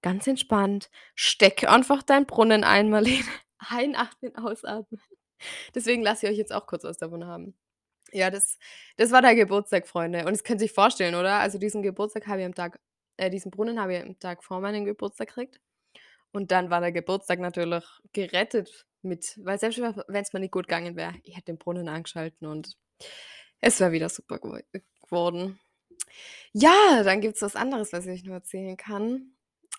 ganz 0.01 0.27
entspannt, 0.27 0.89
steck 1.15 1.69
einfach 1.69 2.03
deinen 2.03 2.25
Brunnen 2.27 2.63
ein, 2.65 2.89
Marlene. 2.89 3.25
Einatmen, 3.59 4.35
ausatmen. 4.35 5.01
Deswegen 5.75 6.03
lasse 6.03 6.25
ich 6.27 6.31
euch 6.33 6.37
jetzt 6.37 6.53
auch 6.53 6.67
kurz 6.67 6.83
was 6.83 6.97
davon 6.97 7.25
haben. 7.25 7.55
Ja, 8.13 8.29
das 8.31 8.57
das 8.97 9.11
war 9.11 9.21
der 9.21 9.35
Geburtstag, 9.35 9.87
Freunde. 9.87 10.19
Und 10.25 10.31
das 10.33 10.43
könnt 10.43 10.59
sich 10.61 10.71
vorstellen, 10.73 11.15
oder? 11.15 11.35
Also, 11.39 11.57
diesen 11.59 11.81
Geburtstag 11.83 12.27
habe 12.27 12.41
ich 12.41 12.45
am 12.47 12.55
Tag 12.55 12.79
äh, 13.17 13.29
diesen 13.29 13.51
Brunnen 13.51 13.79
habe 13.81 13.95
ich 13.95 14.03
am 14.03 14.19
Tag 14.19 14.43
vor 14.43 14.61
meinem 14.61 14.85
Geburtstag 14.85 15.29
gekriegt. 15.29 15.59
Und 16.33 16.51
dann 16.51 16.69
war 16.69 16.81
der 16.81 16.91
Geburtstag 16.91 17.39
natürlich 17.39 17.85
gerettet 18.13 18.85
mit 19.01 19.39
weil 19.43 19.59
selbst 19.59 19.79
wenn 19.79 20.23
es 20.23 20.33
mir 20.33 20.39
nicht 20.41 20.51
gut 20.51 20.67
gegangen 20.67 20.95
wäre, 20.95 21.13
ich 21.23 21.35
hätte 21.37 21.45
den 21.47 21.57
Brunnen 21.59 21.87
angeschalten 21.89 22.47
und 22.47 22.75
es 23.61 23.79
wäre 23.79 23.91
wieder 23.91 24.09
super 24.09 24.39
gewo 24.39 24.57
geworden. 25.03 25.59
Ja, 26.53 27.03
dann 27.03 27.21
gibt's 27.21 27.41
was 27.43 27.55
anderes, 27.57 27.93
was 27.93 28.05
ich 28.07 28.13
euch 28.13 28.25
noch 28.25 28.33
erzählen 28.35 28.77
kann. 28.77 29.33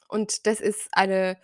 Und 0.09 0.47
das 0.47 0.61
ist 0.61 0.89
eine 0.93 1.39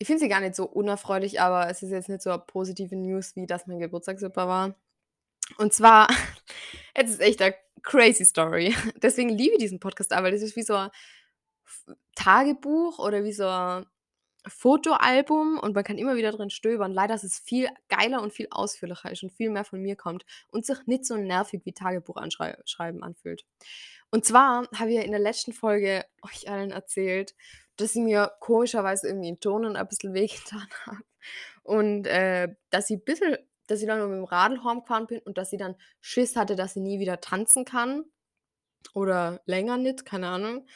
ich 0.00 0.06
finde 0.08 0.20
sie 0.20 0.28
gar 0.28 0.40
nicht 0.40 0.56
so 0.56 0.64
unerfreulich, 0.66 1.40
aber 1.40 1.70
es 1.70 1.82
ist 1.82 1.90
jetzt 1.92 2.08
nicht 2.10 2.22
so 2.22 2.36
positive 2.46 2.96
News, 2.96 3.36
wie 3.36 3.46
dass 3.46 3.66
mein 3.68 3.80
Geburtstag 3.80 4.20
super 4.20 4.48
war. 4.48 4.76
Und 5.58 5.72
zwar, 5.74 6.08
es 6.94 7.10
ist 7.10 7.20
echt 7.22 7.40
'ne 7.40 7.54
crazy 7.82 8.24
Story. 8.26 8.74
Deswegen 9.02 9.30
liebe 9.30 9.54
ich 9.54 9.60
diesen 9.60 9.80
Podcast 9.80 10.12
auch, 10.14 10.22
weil 10.24 10.32
das 10.32 10.42
ist 10.42 10.56
wie 10.56 10.62
so 10.64 10.74
'n 10.76 10.90
F 11.66 11.86
Tagebuch 12.16 12.98
oder 13.00 13.24
wie 13.24 13.32
so 13.34 13.44
'n 13.48 13.86
Fotoalbum 14.46 15.58
und 15.58 15.74
man 15.74 15.84
kann 15.84 15.98
immer 15.98 16.16
wieder 16.16 16.32
drin 16.32 16.50
stöbern. 16.50 16.92
Leider 16.92 17.14
ist 17.14 17.24
es 17.24 17.38
viel 17.38 17.68
geiler 17.88 18.22
und 18.22 18.32
viel 18.32 18.48
ausführlicher 18.50 19.10
ist 19.10 19.22
und 19.22 19.32
viel 19.32 19.50
mehr 19.50 19.64
von 19.64 19.80
mir 19.80 19.96
kommt 19.96 20.24
und 20.50 20.66
sich 20.66 20.78
nicht 20.86 21.04
so 21.04 21.16
nervig 21.16 21.62
wie 21.64 21.72
Tagebuch 21.72 22.16
anschrei 22.16 22.56
schreiben 22.64 23.02
anfühlt. 23.02 23.44
Und 24.10 24.24
zwar 24.24 24.68
habe 24.74 24.90
ich 24.90 24.96
ja 24.96 25.02
in 25.02 25.12
der 25.12 25.20
letzten 25.20 25.52
Folge 25.52 26.04
euch 26.22 26.48
allen 26.50 26.70
erzählt, 26.70 27.34
dass 27.76 27.94
ich 27.94 28.02
mir 28.02 28.32
komischerweise 28.40 29.08
irgendwie 29.08 29.28
in 29.28 29.40
Turnen 29.40 29.76
ein 29.76 29.88
bisschen 29.88 30.14
wehgetan 30.14 30.66
habe 30.86 31.02
und, 31.62 32.06
äh, 32.06 32.54
dass 32.70 32.90
ich 32.90 33.04
bisschen 33.04 33.36
dass 33.68 33.80
ich 33.80 33.86
dann 33.86 34.00
noch 34.00 34.06
mit'm 34.06 34.30
Radl 34.30 34.62
heimgefahren 34.64 35.06
bin 35.06 35.20
und 35.20 35.38
dass 35.38 35.52
ich 35.52 35.58
dann 35.58 35.76
Schiss 36.00 36.36
hatte, 36.36 36.56
dass 36.56 36.76
ich 36.76 36.82
nie 36.82 36.98
wieder 36.98 37.20
tanzen 37.20 37.64
kann 37.64 38.04
oder 38.92 39.40
länger 39.46 39.78
nicht, 39.78 40.04
keine 40.04 40.28
Ahnung, 40.28 40.66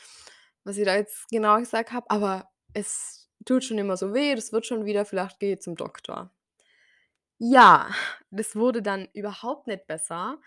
was 0.64 0.78
ich 0.78 0.84
da 0.84 0.96
jetzt 0.96 1.28
genau 1.28 1.58
gesagt 1.58 1.92
habe, 1.92 2.08
aber 2.10 2.48
es 2.72 3.25
tut 3.46 3.64
schon 3.64 3.78
immer 3.78 3.96
so 3.96 4.12
weh, 4.12 4.34
das 4.34 4.52
wird 4.52 4.66
schon 4.66 4.84
wieder, 4.84 5.06
vielleicht 5.06 5.40
gehe 5.40 5.54
ich 5.54 5.60
zum 5.62 5.76
Doktor. 5.76 6.30
Ja, 7.38 7.90
das 8.30 8.56
wurde 8.56 8.82
dann 8.82 9.08
überhaupt 9.14 9.66
nicht 9.66 9.86
besser 9.86 10.38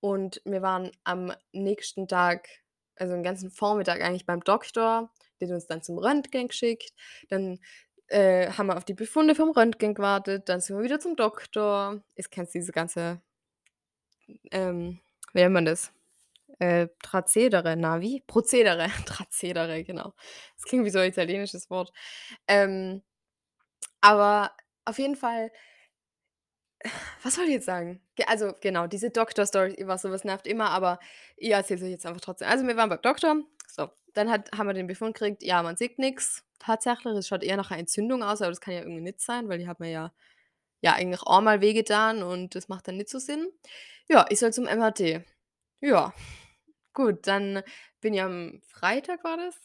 und 0.00 0.42
wir 0.44 0.60
waren 0.60 0.90
am 1.04 1.32
nächsten 1.52 2.06
Tag, 2.08 2.48
also 2.96 3.14
den 3.14 3.22
ganzen 3.22 3.50
Vormittag 3.50 4.02
eigentlich 4.02 4.26
beim 4.26 4.40
Doktor. 4.44 5.10
Der 5.40 5.50
uns 5.50 5.66
dann 5.66 5.82
zum 5.82 5.98
Röntgen 5.98 6.48
geschickt. 6.48 6.92
Dann, 7.28 7.60
äh, 8.08 8.50
haben 8.50 8.66
wir 8.66 8.76
auf 8.76 8.84
die 8.84 8.94
Befunde 8.94 9.36
vom 9.36 9.50
Röntgen 9.50 9.94
gewartet, 9.94 10.48
dann 10.48 10.60
sind 10.60 10.76
wir 10.76 10.82
wieder 10.82 10.98
zum 10.98 11.14
Doktor. 11.14 12.02
Jetzt 12.16 12.32
kennst 12.32 12.54
diese 12.54 12.72
ganze 12.72 13.20
ähm, 14.50 15.00
wie 15.32 15.40
nennt 15.40 15.54
man 15.54 15.64
das? 15.64 15.92
Äh, 16.60 16.88
na 17.76 18.00
wie? 18.00 18.22
Prozedere, 18.26 18.88
Trazedere, 19.06 19.84
genau. 19.84 20.12
Das 20.56 20.64
klingt 20.64 20.84
wie 20.84 20.90
so 20.90 20.98
'n 20.98 21.08
italienisches 21.08 21.70
Wort. 21.70 21.92
Ähm, 22.48 23.02
aber 24.00 24.52
auf 24.84 24.98
jeden 24.98 25.16
Fall 25.16 25.50
was 27.22 27.36
wollte 27.36 27.50
ich 27.50 27.54
jetzt 27.56 27.66
sagen? 27.66 28.00
Ge 28.16 28.26
also 28.28 28.52
genau, 28.60 28.86
diese 28.86 29.10
Doktor-Story, 29.10 29.76
was 29.86 30.02
so 30.02 30.10
was 30.10 30.24
nervt 30.24 30.46
immer, 30.46 30.70
aber 30.70 30.98
ich 31.36 31.50
erzähle 31.50 31.78
es 31.80 31.84
euch 31.84 31.90
jetzt 31.90 32.06
einfach 32.06 32.20
trotzdem. 32.20 32.48
Also, 32.48 32.66
wir 32.66 32.76
waren 32.76 32.88
beim 32.88 33.02
Doktor, 33.02 33.36
so, 33.68 33.88
dann 34.14 34.30
hat 34.30 34.50
haben 34.56 34.66
wir 34.68 34.74
den 34.74 34.86
Befund 34.86 35.14
gekriegt, 35.14 35.42
ja, 35.42 35.62
man 35.62 35.76
sieht 35.76 35.98
nix 35.98 36.44
tatsächlich. 36.58 37.14
Es 37.16 37.28
schaut 37.28 37.42
eher 37.42 37.56
nach 37.56 37.70
'ner 37.70 37.78
Entzündung 37.78 38.22
aus, 38.22 38.40
aber 38.42 38.50
das 38.50 38.60
kann 38.60 38.74
ja 38.74 38.80
irgendwie 38.80 39.02
nicht 39.02 39.20
sein, 39.20 39.48
weil 39.48 39.58
die 39.58 39.68
hat 39.68 39.80
mir 39.80 39.90
ja 39.90 40.12
ja 40.82 40.94
eigentlich 40.94 41.22
einmal 41.26 41.60
wehgetan 41.62 42.22
und 42.22 42.54
das 42.54 42.68
macht 42.68 42.88
dann 42.88 42.96
nicht 42.98 43.10
so 43.10 43.18
Sinn. 43.20 43.48
Ja, 44.08 44.26
ich 44.30 44.38
soll 44.40 44.52
zum 44.52 44.66
MRT. 44.66 45.22
Ja, 45.82 46.12
gut, 46.98 47.26
dann 47.28 47.62
bin 48.00 48.14
ich 48.14 48.20
am 48.22 48.60
Freitag 48.66 49.24
war 49.24 49.36
das? 49.36 49.56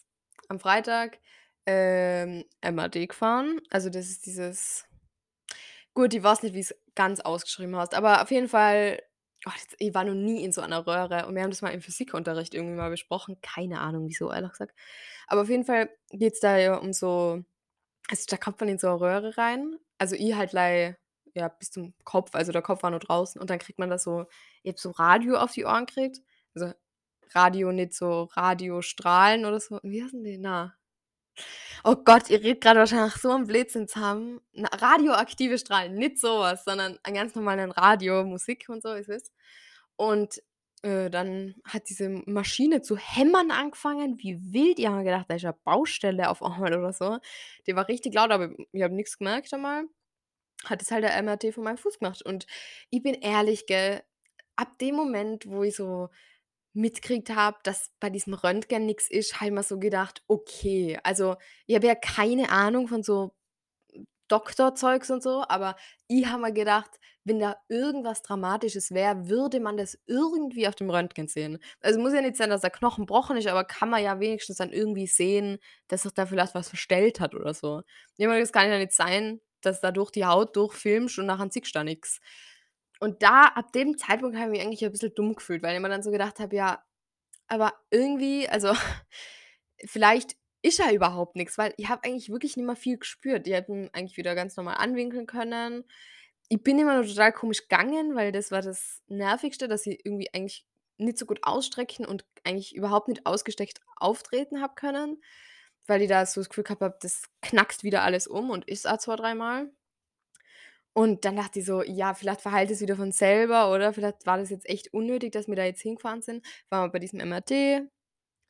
Am 0.50 0.60
Freitag, 0.60 1.20
ähm, 1.66 2.46
MRT 2.62 3.08
gefahren. 3.08 3.60
Also, 3.72 3.90
das 3.90 4.08
ist 4.10 4.26
dieses 4.28 4.86
gut, 5.96 6.14
ich 6.16 6.24
weiß 6.24 6.42
nicht, 6.44 6.56
wie's 6.56 6.74
ganz 6.96 7.20
ausgeschrieben 7.20 7.76
heißt, 7.76 7.94
aber 7.94 8.22
auf 8.24 8.32
jeden 8.32 8.48
Fall 8.48 9.00
oh, 9.46 9.52
das 9.54 9.68
ich 9.78 9.94
war 9.94 10.04
noch 10.06 10.16
nie 10.16 10.44
in 10.44 10.52
so 10.52 10.62
einer 10.62 10.88
Röhre 10.88 11.28
und 11.28 11.36
wir 11.36 11.44
haben 11.44 11.52
das 11.52 11.62
mal 11.62 11.70
im 11.70 11.82
Physikunterricht 11.82 12.54
irgendwie 12.56 12.76
mal 12.76 12.90
besprochen. 12.90 13.38
Keine 13.42 13.80
Ahnung 13.80 14.08
wieso, 14.08 14.32
ehrlich 14.32 14.52
gesagt. 14.52 14.74
Aber 15.28 15.42
auf 15.44 15.50
jeden 15.50 15.66
Fall 15.66 15.90
geht's 16.12 16.40
da 16.40 16.58
ja 16.58 16.76
um 16.78 16.94
so 16.94 17.44
also, 18.10 18.26
da 18.30 18.38
kommt 18.38 18.60
man 18.62 18.70
in 18.70 18.80
so 18.80 18.88
'ne 18.90 19.02
Röhre 19.02 19.38
rein. 19.38 19.78
Also, 20.00 20.16
ich 20.18 20.36
halt 20.36 20.54
lei 20.54 20.98
ja, 21.36 21.50
bis 21.50 21.72
zum 21.72 21.94
Kopf, 22.06 22.36
also, 22.36 22.52
der 22.54 22.62
Kopf 22.64 22.84
war 22.84 22.92
nur 22.92 23.00
draußen 23.02 23.40
und 23.42 23.50
dann 23.52 23.60
kriegt 23.60 23.80
man 23.80 23.90
da 23.92 23.98
so 24.00 24.26
ich 24.64 24.72
habe 24.74 24.80
so 24.82 24.92
Radio 24.92 25.38
auf 25.38 25.54
die 25.54 25.66
Ohren 25.66 25.86
gekriegt. 25.88 26.20
Also, 26.56 26.74
Radio, 27.32 27.72
nicht 27.72 27.94
so 27.94 28.24
Radiostrahlen 28.34 29.46
oder 29.46 29.60
so. 29.60 29.80
Wie 29.84 30.04
heißen 30.04 30.24
die? 30.24 30.38
Na 30.38 30.76
Oh 31.86 31.96
Gott, 31.98 32.30
ich 32.30 32.42
rede 32.44 32.60
grad 32.60 32.78
wahrscheinlich 32.78 33.16
so 33.16 33.30
'n 33.32 33.46
Blödsinn 33.46 33.88
zusammen. 33.90 34.40
Na, 34.54 34.70
radioaktive 34.72 35.58
Strahlen, 35.58 35.96
nicht 35.96 36.18
so 36.18 36.40
was, 36.40 36.64
sondern 36.64 36.98
einen 37.04 37.16
ganz 37.16 37.36
normalen 37.36 37.72
Radio, 37.72 38.24
Musik 38.24 38.66
und 38.70 38.82
so, 38.82 38.96
ihr 38.96 39.06
wisst. 39.08 39.34
Und, 39.98 40.42
äh, 40.84 41.10
dann 41.10 41.56
hat 41.66 41.90
diese 41.90 42.10
Maschine 42.26 42.82
zu 42.82 42.96
hämmern 42.98 43.52
angefangen 43.52 44.18
wie 44.20 44.40
wild. 44.54 44.80
Ich 44.80 44.88
habe 44.88 45.04
gedacht, 45.04 45.26
da 45.30 45.36
ist 45.36 45.42
ja 45.44 45.54
Baustelle 45.66 46.30
auf 46.30 46.42
einmal 46.44 46.74
oder 46.78 46.94
so. 46.94 47.20
Die 47.68 47.76
war 47.76 47.88
richtig 47.90 48.14
laut, 48.14 48.32
aber 48.32 48.52
ich 48.72 48.82
habe 48.84 48.96
nix 48.96 49.18
gemerkt 49.18 49.54
einmal. 49.54 49.84
Hat 50.66 50.82
es 50.82 50.92
halt 50.92 51.04
der 51.04 51.18
MRT 51.18 51.52
von 51.54 51.64
meinem 51.66 51.78
Fuß 51.78 52.00
gemacht 52.00 52.22
und 52.24 52.48
ich 52.90 53.04
bin 53.04 53.16
ehrlich, 53.16 53.66
gell, 53.68 54.04
ab 54.58 54.78
dem 54.80 54.96
Moment, 54.96 55.48
wo 55.48 55.64
ich 55.64 55.76
so 55.76 56.10
mitgekriegt 56.74 57.30
habe, 57.32 57.58
dass 57.64 57.92
bei 58.00 58.10
diesem 58.10 58.34
Röntgen 58.34 58.86
nix 58.86 59.10
ist, 59.10 59.36
habe 59.36 59.48
ich 59.48 59.52
mir 59.54 59.64
so 59.64 59.80
gedacht: 59.80 60.24
„Okay.“ 60.28 61.00
Also, 61.04 61.36
ich 61.68 61.76
habe 61.76 61.88
ja 61.88 61.96
keine 61.96 62.50
Ahnung 62.52 62.88
von 62.88 63.04
so 63.04 63.34
Doktorzeugs 64.30 65.12
und 65.12 65.22
so, 65.22 65.44
aber 65.48 65.76
ich 66.08 66.26
habe 66.28 66.42
mir 66.44 66.54
gedacht, 66.54 66.90
wenn 67.26 67.40
da 67.40 67.56
irgendwas 67.70 68.22
Dramatisches 68.24 68.92
wäre, 68.92 69.30
würde 69.30 69.60
man 69.60 69.78
das 69.78 69.98
irgendwie 70.08 70.68
auf 70.68 70.76
dem 70.76 70.90
Röntgen 70.90 71.28
sehen. 71.28 71.60
Also, 71.82 72.00
muss 72.00 72.14
ja 72.14 72.22
nicht 72.22 72.38
sein, 72.38 72.50
dass 72.50 72.62
der 72.62 72.70
Knochen 72.72 73.06
gebrochen 73.06 73.38
ist, 73.38 73.48
aber 73.48 73.64
kann 73.66 73.90
man 73.90 74.02
ja 74.04 74.20
wenigstens 74.20 74.58
dann 74.58 74.72
irgendwie 74.72 75.08
sehen, 75.08 75.60
dass 75.88 76.04
sich 76.04 76.14
da 76.14 76.26
vielleicht 76.26 76.56
was 76.56 76.70
verstellt 76.70 77.20
hat 77.20 77.36
oder 77.36 77.54
so. 77.54 77.84
Ich 78.18 78.26
meine, 78.28 78.40
das 78.42 78.52
kann 78.54 78.70
ja 78.70 78.78
nicht 78.80 78.94
sein, 78.94 79.42
dass 79.62 79.82
da 79.82 79.92
durch 79.92 80.12
die 80.12 80.26
Haut 80.26 80.56
durchfilmst 80.56 81.20
und 81.20 81.26
nachher 81.28 81.48
siehst 81.52 81.68
du 81.76 81.80
da 81.80 81.84
nix. 81.84 82.20
Und 83.04 83.24
da 83.24 83.46
ab 83.48 83.74
dem 83.74 83.98
Zeitpunkt 83.98 84.38
habe 84.38 84.48
ich 84.48 84.52
mich 84.52 84.62
eigentlich 84.62 84.86
ein 84.86 84.92
bisschen 84.92 85.16
dumm 85.16 85.36
gefühlt, 85.36 85.64
weil 85.64 85.76
ich 85.76 85.82
mir 85.82 85.90
dann 85.90 86.04
so 86.04 86.12
gedacht 86.12 86.40
habe: 86.40 86.56
„Ja, 86.56 86.84
aber 87.48 87.74
irgendwie 87.92 88.50
also, 88.50 88.74
vielleicht 89.86 90.36
ist 90.62 90.80
ja 90.80 90.92
überhaupt 90.92 91.36
nix“, 91.36 91.58
weil 91.58 91.74
ich 91.78 91.90
habe 91.90 92.04
eigentlich 92.06 92.30
wirklich 92.30 92.58
nicht 92.58 92.66
mehr 92.66 92.76
viel 92.76 92.98
gespürt. 92.98 93.46
Die 93.48 93.54
hätten 93.54 93.90
eigentlich 93.94 94.18
wieder 94.18 94.36
ganz 94.36 94.56
normal 94.58 94.76
anwinkeln 94.78 95.28
können. 95.28 95.84
Ich 96.50 96.64
bin 96.64 96.80
immer 96.80 97.02
noch 97.02 97.08
total 97.08 97.34
komisch 97.34 97.64
gegangen, 97.64 98.16
weil 98.16 98.32
das 98.32 98.52
war 98.52 98.62
das 98.62 99.02
Nervigste, 99.08 99.68
dass 99.68 99.86
ich 99.88 100.06
irgendwie 100.06 100.30
eigentlich 100.34 100.66
nicht 100.98 101.18
so 101.18 101.26
gut 101.26 101.40
ausstrecken 101.44 102.06
und 102.06 102.26
eigentlich 102.46 102.76
überhaupt 102.76 103.08
nicht 103.10 103.26
ausgestreckt 103.26 103.82
auftreten 103.98 104.62
habe 104.62 104.76
können. 104.76 105.22
weil 105.88 106.02
ich 106.02 106.10
da 106.10 106.26
so 106.26 106.42
das 106.42 106.50
Gefühl 106.50 106.64
gehabt 106.66 106.82
habe, 106.82 106.98
das 107.02 107.24
knackst 107.42 107.84
wieder 107.84 108.04
alles 108.04 108.28
um 108.28 108.50
und 108.52 108.68
ist 108.68 108.88
auch 108.88 108.98
2, 109.00 109.16
dreimal. 109.18 109.72
Und 110.94 111.26
dann 111.26 111.36
dachte 111.36 111.60
ich 111.60 111.66
so: 111.66 111.82
„Ja, 111.84 112.14
vielleicht 112.14 112.42
verheilt 112.42 112.70
es 112.72 112.82
wieder 112.82 112.96
von 112.96 113.12
selber, 113.12 113.72
oder? 113.72 113.94
Vielleicht 113.94 114.26
war 114.28 114.38
das 114.38 114.50
jetzt 114.50 114.70
echt 114.70 114.94
unnötig, 114.94 115.32
dass 115.32 115.48
wir 115.48 115.56
da 115.56 115.64
jetzt 115.66 115.82
hingefahren 115.82 116.22
sind.“ 116.22 116.46
Waren 116.70 116.88
wir 116.88 116.92
bei 116.92 117.00
diesem 117.00 117.20
MRT, 117.20 117.82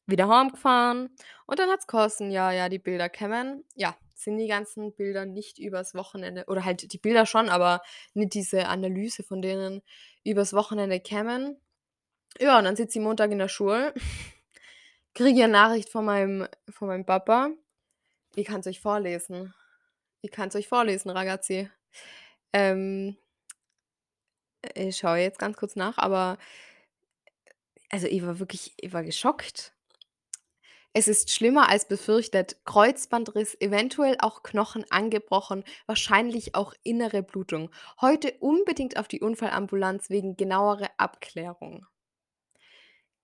wieder 0.07 0.27
heimgefahren 0.29 1.09
und 1.47 1.59
dann 1.59 1.69
hat's 1.69 1.87
geheißen: 1.87 2.31
„Ja, 2.31 2.51
ja, 2.51 2.69
die 2.69 2.79
Bilder 2.79 3.09
kämen.“ 3.09 3.63
Ja, 3.75 3.95
sind 4.15 4.37
die 4.37 4.47
ganzen 4.47 4.93
Bilder 4.95 5.25
nicht 5.25 5.59
übers 5.59 5.95
Wochenende 5.95 6.45
oder 6.47 6.65
halt 6.65 6.91
die 6.93 6.97
Bilder 6.99 7.25
schon, 7.25 7.49
aber 7.49 7.81
nicht 8.13 8.33
diese 8.35 8.67
Analyse 8.67 9.23
von 9.23 9.41
denen 9.41 9.81
übers 10.25 10.53
Wochenende 10.53 10.99
kämen. 10.99 11.57
Ja, 12.39 12.57
und 12.59 12.65
dann 12.65 12.75
sitze 12.77 12.99
ich 12.99 13.05
Montag 13.05 13.31
in 13.31 13.39
der 13.39 13.49
Schule, 13.49 13.93
kriege 15.15 15.31
ich 15.31 15.45
'ne 15.47 15.47
Nachricht 15.49 15.89
von 15.89 16.05
meinem 16.05 16.47
von 16.69 16.87
meinem 16.87 17.05
Papa. 17.05 17.51
Ich 18.35 18.47
kann's 18.47 18.67
euch 18.67 18.81
vorlesen. 18.81 19.53
Ich 20.21 20.31
kann's 20.31 20.55
euch 20.55 20.67
vorlesen, 20.69 21.11
Ragazzi. 21.11 21.69
Ähm 22.53 23.17
äh, 24.63 24.89
ich 24.89 24.97
schaue 24.97 25.17
jetzt 25.19 25.39
ganz 25.39 25.57
kurz 25.57 25.75
nach, 25.75 25.97
aber 25.97 26.37
also, 27.91 28.07
ich 28.07 28.25
war 28.25 28.39
wirklich 28.39 28.73
ich 28.77 28.93
war 28.93 29.03
geschockt. 29.03 29.73
Es 30.95 31.07
ist 31.07 31.31
schlimmer 31.31 31.69
als 31.69 31.87
befürchtet. 31.87 32.57
Kreuzbandriss, 32.65 33.57
eventuell 33.59 34.15
auch 34.19 34.43
Knochen 34.43 34.85
angebrochen, 34.91 35.63
wahrscheinlich 35.87 36.53
auch 36.53 36.73
innere 36.83 37.23
Blutung. 37.23 37.71
Heute 37.99 38.33
unbedingt 38.39 38.97
auf 38.97 39.07
die 39.07 39.19
Unfallambulanz 39.21 40.11
wegen 40.11 40.37
genauerer 40.37 40.91
Abklärung. 40.97 41.87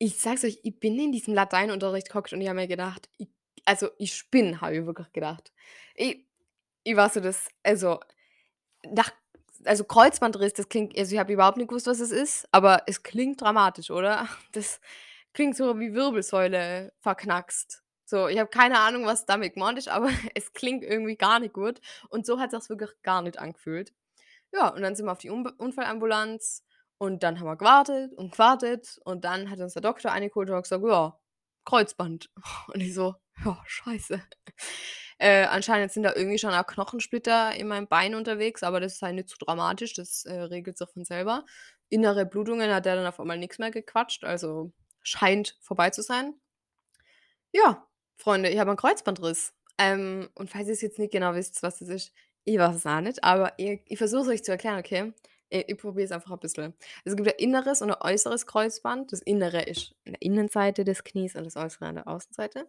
Ich 0.01 0.17
sage 0.17 0.35
es 0.37 0.43
euch, 0.45 0.59
ich 0.63 0.79
bin 0.79 0.97
in 0.97 1.11
diesem 1.11 1.33
Lateinunterricht 1.33 2.07
gehockt 2.07 2.31
und 2.31 2.39
ich 2.39 2.47
habe 2.47 2.59
mir 2.59 2.67
gedacht, 2.67 3.09
i 3.19 3.27
also, 3.65 3.89
ich 3.99 4.15
spinne, 4.15 4.61
habe 4.61 4.77
ich 4.77 4.85
wirklich 4.85 5.11
gedacht. 5.13 5.51
I 5.99 6.25
ich 6.83 6.95
war 6.95 7.09
so 7.09 7.19
das 7.19 7.49
also, 7.63 7.99
nach 8.87 9.11
also, 9.65 9.83
Kreuzbandriss, 9.83 10.53
das 10.53 10.69
klingt 10.69 10.97
also, 10.97 11.13
ich 11.13 11.19
habe 11.19 11.33
überhaupt 11.33 11.57
nicht 11.57 11.67
gewusst, 11.69 11.87
was 11.87 11.99
es 11.99 12.11
ist, 12.11 12.47
aber 12.51 12.83
es 12.87 13.03
klingt 13.03 13.41
dramatisch, 13.41 13.91
oder? 13.91 14.27
Das 14.53 14.79
klingt 15.33 15.55
so 15.57 15.79
wie 15.79 15.93
Wirbelsäule 15.93 16.93
verknackst. 17.01 17.83
So, 18.05 18.27
ich 18.27 18.39
habe 18.39 18.49
keine 18.49 18.79
Ahnung, 18.79 19.05
was 19.05 19.25
damit 19.25 19.53
gemeint 19.55 19.77
ist, 19.77 19.89
aber 19.89 20.09
es 20.35 20.53
klingt 20.53 20.83
irgendwie 20.83 21.15
gar 21.17 21.39
nicht 21.39 21.53
gut 21.53 21.79
und 22.09 22.25
so 22.25 22.39
hat 22.39 22.51
sich's 22.51 22.69
wirklich 22.69 22.91
gar 23.03 23.21
nicht 23.21 23.37
angefühlt. 23.39 23.93
Ja, 24.53 24.69
und 24.69 24.81
dann 24.81 24.95
sind 24.95 25.05
wir 25.07 25.11
auf 25.13 25.19
die 25.19 25.29
Unfallambulanz 25.29 26.63
und 26.97 27.23
dann 27.23 27.39
haben 27.39 27.47
wir 27.47 27.57
gewartet 27.57 28.13
und 28.15 28.31
gewartet 28.33 28.99
und 29.05 29.25
dann 29.25 29.49
hat 29.49 29.59
uns 29.59 29.73
der 29.73 29.81
Doktor 29.83 30.11
reingeholt 30.11 30.49
und 30.49 30.61
gesagt: 30.63 30.83
„Ja, 30.85 31.19
Kreuzband.“ 31.65 32.29
Und 32.73 32.81
ich 32.81 32.93
so: 32.95 33.15
„Ja, 33.45 33.61
scheiße.“ 33.67 34.21
Äh, 35.19 35.43
anscheinend 35.45 35.91
sind 35.91 36.03
da 36.03 36.13
irgendwie 36.15 36.37
schon 36.39 36.53
auch 36.53 36.65
Knochensplitter 36.65 37.53
in 37.55 37.67
meinem 37.67 37.87
Bein 37.87 38.15
unterwegs, 38.15 38.63
aber 38.63 38.79
das 38.79 38.93
ist 38.95 39.01
halt 39.01 39.15
nicht 39.15 39.29
so 39.29 39.35
dramatisch, 39.39 39.93
das, 39.93 40.23
äh, 40.25 40.33
regelt 40.43 40.77
sich 40.77 40.89
von 40.89 41.03
selber. 41.05 41.45
Innere 41.89 42.25
Blutungen 42.25 42.73
hat 42.73 42.85
der 42.85 42.95
dann 42.95 43.05
auf 43.07 43.19
einmal 43.19 43.37
nix 43.37 43.59
mehr 43.59 43.71
gequatscht, 43.71 44.23
also 44.23 44.71
scheint 45.03 45.57
vorbei 45.61 45.89
zu 45.89 46.01
sein. 46.03 46.39
Ja, 47.53 47.87
Freunde, 48.17 48.49
ich 48.49 48.59
habe 48.59 48.71
'n 48.71 48.77
Kreuzbandriss. 48.77 49.53
Ähm, 49.79 50.29
und 50.35 50.49
falls 50.49 50.67
ihr's 50.67 50.81
jetzt 50.81 50.99
nicht 50.99 51.11
genau 51.11 51.33
wisst, 51.33 51.63
was 51.63 51.79
das 51.79 51.87
ist, 51.89 52.13
ich 52.45 52.57
weiß 52.59 52.75
es 52.75 52.85
auch 52.85 53.01
nicht, 53.01 53.23
aber 53.23 53.53
ich 53.57 53.81
ich 53.85 53.97
versuche 53.97 54.21
es 54.23 54.27
euch 54.27 54.43
zu 54.43 54.51
erklären, 54.51 54.77
okay? 54.79 55.13
I 55.51 55.63
ich 55.67 55.77
probiere 55.77 56.05
es 56.05 56.11
einfach 56.11 56.31
'n 56.31 56.39
bisschen. 56.39 56.73
Es 57.05 57.15
gibt 57.15 57.27
ein 57.27 57.33
inneres 57.39 57.81
und 57.81 57.89
ein 57.91 57.97
äußeres 58.01 58.45
Kreuzband. 58.45 59.11
Das 59.11 59.21
Innere 59.21 59.61
ist 59.63 59.95
an 60.05 60.13
der 60.13 60.21
Innenseite 60.21 60.83
des 60.83 61.03
Knies 61.03 61.35
und 61.35 61.43
das 61.45 61.55
Äußere 61.55 61.87
an 61.87 61.95
der 61.95 62.07
Außenseite. 62.07 62.67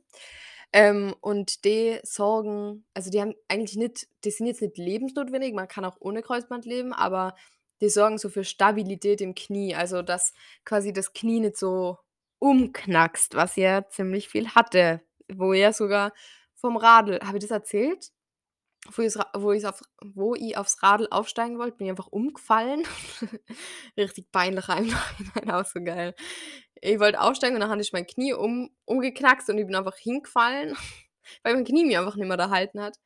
Ähm, 0.73 1.15
und 1.21 1.65
die 1.65 1.99
sorgen 2.05 2.85
also, 2.95 3.11
die 3.11 3.21
haben 3.21 3.35
eigentlich 3.49 3.77
nicht 3.77 4.07
die 4.25 4.31
sind 4.31 4.47
jetzt 4.47 4.63
nicht 4.63 4.79
lebensnotwendig, 4.79 5.55
man 5.55 5.67
kann 5.69 5.85
auch 5.85 5.97
ohne 6.01 6.23
Kreuzband 6.23 6.65
leben, 6.65 6.93
aber 6.93 7.35
die 7.81 7.89
sorgen 7.89 8.19
so 8.19 8.29
für 8.29 8.45
Stabilität 8.45 9.21
im 9.21 9.35
Knie, 9.35 9.75
also, 9.75 10.03
dass 10.03 10.33
quasi 10.65 10.93
das 10.93 11.13
Knie 11.13 11.41
nicht 11.41 11.57
so 11.57 11.99
umknackst, 12.39 13.35
was 13.35 13.57
er 13.57 13.89
ziemlich 13.91 14.29
viel 14.29 14.49
hatte, 14.55 15.01
wo 15.33 15.53
er 15.53 15.73
sogar 15.73 16.13
vom 16.55 16.77
Radl 16.77 17.19
habe 17.25 17.39
ich 17.39 17.43
das 17.43 17.51
erzählt? 17.51 18.11
Wo 18.89 19.03
ich's 19.03 19.17
auf 19.65 19.83
wo 20.03 20.35
ich 20.35 20.57
aufs 20.57 20.83
Radl 20.83 21.07
aufsteigen 21.11 21.59
wollte, 21.59 21.77
bin 21.77 21.87
ich 21.87 21.91
einfach 21.91 22.09
umgefallen. 22.09 22.85
Richtig 23.97 24.33
peinlich 24.33 24.67
Nachhinein, 24.67 25.51
auch 25.51 25.67
so 25.67 25.83
geil. 25.83 26.15
Ich 26.81 26.99
wollte 26.99 27.21
aufsteigen 27.21 27.57
und 27.57 27.61
dann 27.61 27.71
hatte 27.71 27.83
ich 27.83 27.93
mein 27.93 28.07
Knie 28.07 28.33
um 28.33 28.71
umgeknackst 28.87 29.51
und 29.51 29.59
ich 29.59 29.67
bin 29.67 29.77
einfach 29.77 29.97
hingefallen, 29.97 30.77
weil 31.43 31.55
mein 31.55 31.65
Knie 31.65 31.85
mich 31.85 31.99
einfach 31.99 32.17
nicht 32.17 32.27
mehr 32.27 32.37
da 32.39 32.47
gehalten 32.47 32.81
hat. 32.81 32.97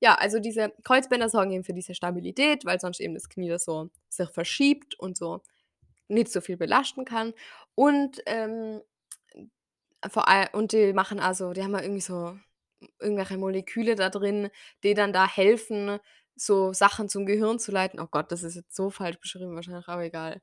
Ja, 0.00 0.16
also, 0.16 0.40
diese 0.40 0.72
Kreuzbänder 0.84 1.28
sorgen 1.28 1.52
eben 1.52 1.64
für 1.64 1.74
diese 1.74 1.94
Stabilität, 1.94 2.64
weil 2.64 2.80
sonst 2.80 3.00
eben 3.00 3.14
das 3.14 3.28
Knie 3.28 3.48
da 3.48 3.58
so 3.58 3.90
sich 4.08 4.28
verschiebt 4.30 4.98
und 4.98 5.16
so 5.16 5.42
nicht 6.08 6.30
so 6.32 6.40
viel 6.40 6.56
belasten 6.56 7.04
kann. 7.04 7.34
Und, 7.74 8.20
ähm, 8.26 8.82
vor 10.10 10.28
all 10.28 10.48
und 10.52 10.72
die 10.72 10.92
machen 10.92 11.20
also 11.20 11.52
die 11.52 11.62
haben 11.62 11.72
ja 11.74 11.80
irgendwie 11.82 12.00
so 12.00 12.36
irgendwelche 13.00 13.38
Moleküle 13.38 13.94
da 13.96 14.10
drin, 14.10 14.50
die 14.84 14.94
dann 14.94 15.12
da 15.12 15.26
helfen, 15.28 15.98
so 16.36 16.72
Sachen 16.72 17.08
zum 17.08 17.26
Gehirn 17.26 17.58
zu 17.58 17.72
leiten. 17.72 18.00
Oh 18.00 18.06
Gott, 18.10 18.32
das 18.32 18.42
ist 18.42 18.56
jetzt 18.56 18.74
so 18.74 18.90
falsch 18.90 19.18
beschrieben 19.20 19.54
wahrscheinlich, 19.54 19.88
aber 19.88 20.04
egal. 20.04 20.40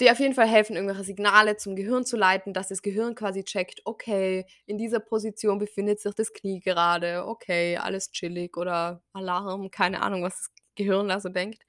Die 0.00 0.10
auf 0.10 0.18
jeden 0.20 0.34
Fall 0.34 0.48
helfen, 0.48 0.74
irgendwelche 0.76 1.04
Signale 1.04 1.56
zum 1.56 1.76
Gehirn 1.76 2.04
zu 2.04 2.16
leiten, 2.16 2.52
dass 2.52 2.68
das 2.68 2.82
Gehirn 2.82 3.14
quasi 3.14 3.44
checkt: 3.44 3.80
„Okay, 3.84 4.44
in 4.66 4.76
dieser 4.78 4.98
Position 5.00 5.58
befindet 5.58 6.00
sich 6.00 6.14
das 6.14 6.32
Knie 6.32 6.60
gerade. 6.60 7.26
Okay, 7.26 7.76
alles 7.78 8.10
chillig“ 8.10 8.56
oder 8.56 9.02
Alarm, 9.12 9.70
keine 9.70 10.02
Ahnung, 10.02 10.22
was 10.24 10.36
das 10.38 10.50
Gehirn 10.76 11.08
da 11.08 11.20
so 11.20 11.28
denkt. 11.28 11.62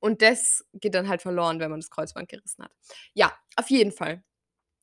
Und 0.00 0.22
das 0.22 0.64
geht 0.74 0.94
dann 0.96 1.08
halt 1.08 1.22
verloren, 1.22 1.60
wenn 1.60 1.70
man 1.70 1.80
das 1.80 1.90
Kreuzband 1.90 2.28
gerissen 2.28 2.64
hat. 2.64 2.72
Ja, 3.14 3.32
auf 3.56 3.70
jeden 3.70 3.92
Fall. 3.92 4.22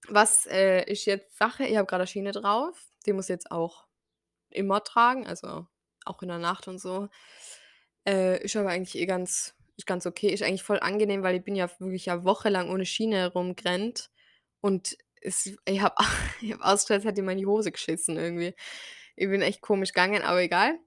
Was, 0.10 0.46
äh, 0.48 0.84
ist 0.92 1.06
jetzt 1.08 1.38
Sache? 1.38 1.66
Ich 1.66 1.78
habe 1.78 1.88
grad 1.88 2.02
'ne 2.02 2.08
Schiene 2.08 2.34
drauf, 2.34 2.78
die 3.08 3.14
muss 3.14 3.30
jetzt 3.30 3.52
auch 3.52 3.88
immer 4.52 4.84
tragen, 4.84 5.28
also, 5.28 5.68
auch 6.06 6.22
in 6.24 6.30
der 6.30 6.40
Nacht 6.40 6.68
und 6.68 6.80
so. 6.80 7.10
Äh, 8.08 8.44
ist 8.44 8.56
aber 8.58 8.70
eigentlich 8.72 8.96
eh 9.02 9.06
ganz 9.08 9.56
ist 9.78 9.88
ganz 9.88 10.06
okay. 10.08 10.30
Ist 10.30 10.44
eigentlich 10.44 10.64
voll 10.64 10.80
angenehm, 10.82 11.24
weil 11.24 11.36
ich 11.38 11.44
bin 11.46 11.56
ja 11.56 11.70
wirklich 11.80 12.08
ja 12.08 12.24
wochenlang 12.26 12.70
ohne 12.72 12.86
Schiene 12.86 13.32
rumgerannt 13.34 14.12
und 14.62 14.98
es 15.22 15.48
ich 15.66 15.82
habe 15.82 15.96
ich 16.42 16.56
ausgeschaut, 16.62 16.98
als 17.00 17.06
hätte 17.06 17.22
ich 17.22 17.26
mir 17.26 17.34
in 17.34 17.40
die 17.40 17.46
Hose 17.48 17.72
geschissen 17.74 18.18
irgendwie. 18.18 18.56
Ich 19.18 19.30
bin 19.30 19.42
echt 19.44 19.62
komisch 19.62 19.94
gegangen, 19.94 20.24
aber 20.24 20.42
egal. 20.44 20.80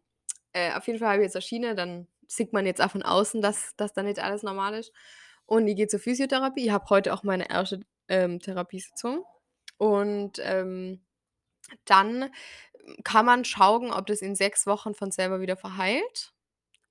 Äh, 0.55 0.73
auf 0.75 0.87
jeden 0.89 0.99
Fall 1.01 1.11
habe 1.11 1.19
ich 1.23 1.27
jetzt 1.27 1.37
'ne 1.37 1.43
Schiene, 1.43 1.75
dann 1.77 2.09
sieht 2.29 2.53
man 2.55 2.67
jetzt 2.67 2.83
auch 2.83 2.91
von 2.93 3.03
außen, 3.05 3.43
dass 3.43 3.77
dass 3.79 3.93
da 3.95 4.03
nicht 4.05 4.21
alles 4.21 4.43
normal 4.45 4.75
ist. 4.77 4.93
Und 5.47 5.69
ich 5.69 5.77
gehe 5.77 5.89
zur 5.89 6.01
Physiotherapie. 6.01 6.67
Ich 6.67 6.73
habe 6.73 6.87
heute 6.91 7.15
auch 7.15 7.23
meine 7.25 7.51
1., 7.51 7.81
ähm, 8.09 8.41
Therapiesitzung 8.41 9.25
und, 9.79 10.41
ähm, 10.45 11.03
dann 11.87 12.31
kann 13.05 13.27
man 13.27 13.45
schauen, 13.45 13.93
ob 13.93 14.07
das 14.07 14.23
in 14.23 14.35
6 14.37 14.67
Wochen 14.67 14.95
von 14.95 15.11
selber 15.13 15.41
wieder 15.41 15.57
verheilt, 15.57 16.33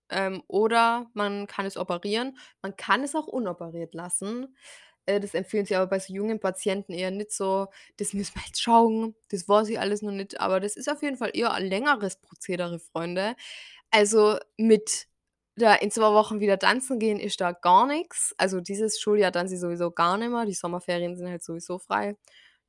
ähm, 0.09 0.43
oder 0.47 1.07
man 1.13 1.47
kann 1.47 1.65
es 1.65 1.77
operieren. 1.77 2.37
Man 2.61 2.75
kann 2.77 3.03
es 3.03 3.15
auch 3.15 3.27
unoperiert 3.27 3.93
lassen. 3.93 4.55
Äh, 5.05 5.19
das 5.21 5.33
empfehlen 5.35 5.65
sie 5.65 5.75
aber 5.75 5.87
bei 5.87 5.99
so 5.99 6.13
jungen 6.13 6.39
Patienten 6.39 6.93
eher 6.93 7.11
nicht 7.11 7.31
so. 7.33 7.67
Das 7.97 8.13
müssen 8.15 8.35
wir 8.35 8.43
jetzt 8.47 8.61
schauen, 8.61 9.15
das 9.29 9.47
weiß 9.49 9.69
ich 9.69 9.79
alles 9.79 10.01
noch 10.01 10.11
nicht, 10.13 10.39
aber 10.41 10.59
das 10.59 10.75
ist 10.77 10.89
auf 10.89 11.01
jeden 11.03 11.17
Fall 11.17 11.31
eher 11.33 11.53
ein 11.53 11.67
längeres 11.67 12.17
Prozedere, 12.17 12.79
Freunde. 12.79 13.35
Also, 13.91 14.37
mit 14.57 15.07
da 15.57 15.75
in 15.75 15.91
2 15.91 16.13
Wochen 16.13 16.39
wieder 16.39 16.59
tanzen 16.59 16.99
gehen 16.99 17.19
ist 17.19 17.41
da 17.41 17.51
gar 17.53 17.87
nix. 17.87 18.33
Also, 18.37 18.61
dieses 18.61 18.99
Schuljahr 19.01 19.31
tanze 19.33 19.55
ich 19.55 19.61
sowieso 19.61 19.91
gar 19.91 20.17
nicht 20.17 20.29
mehr. 20.31 20.45
Die 20.45 20.53
Sommerferien 20.53 21.15
sind 21.17 21.29
halt 21.29 21.43
sowieso 21.43 21.79
frei. 21.79 22.15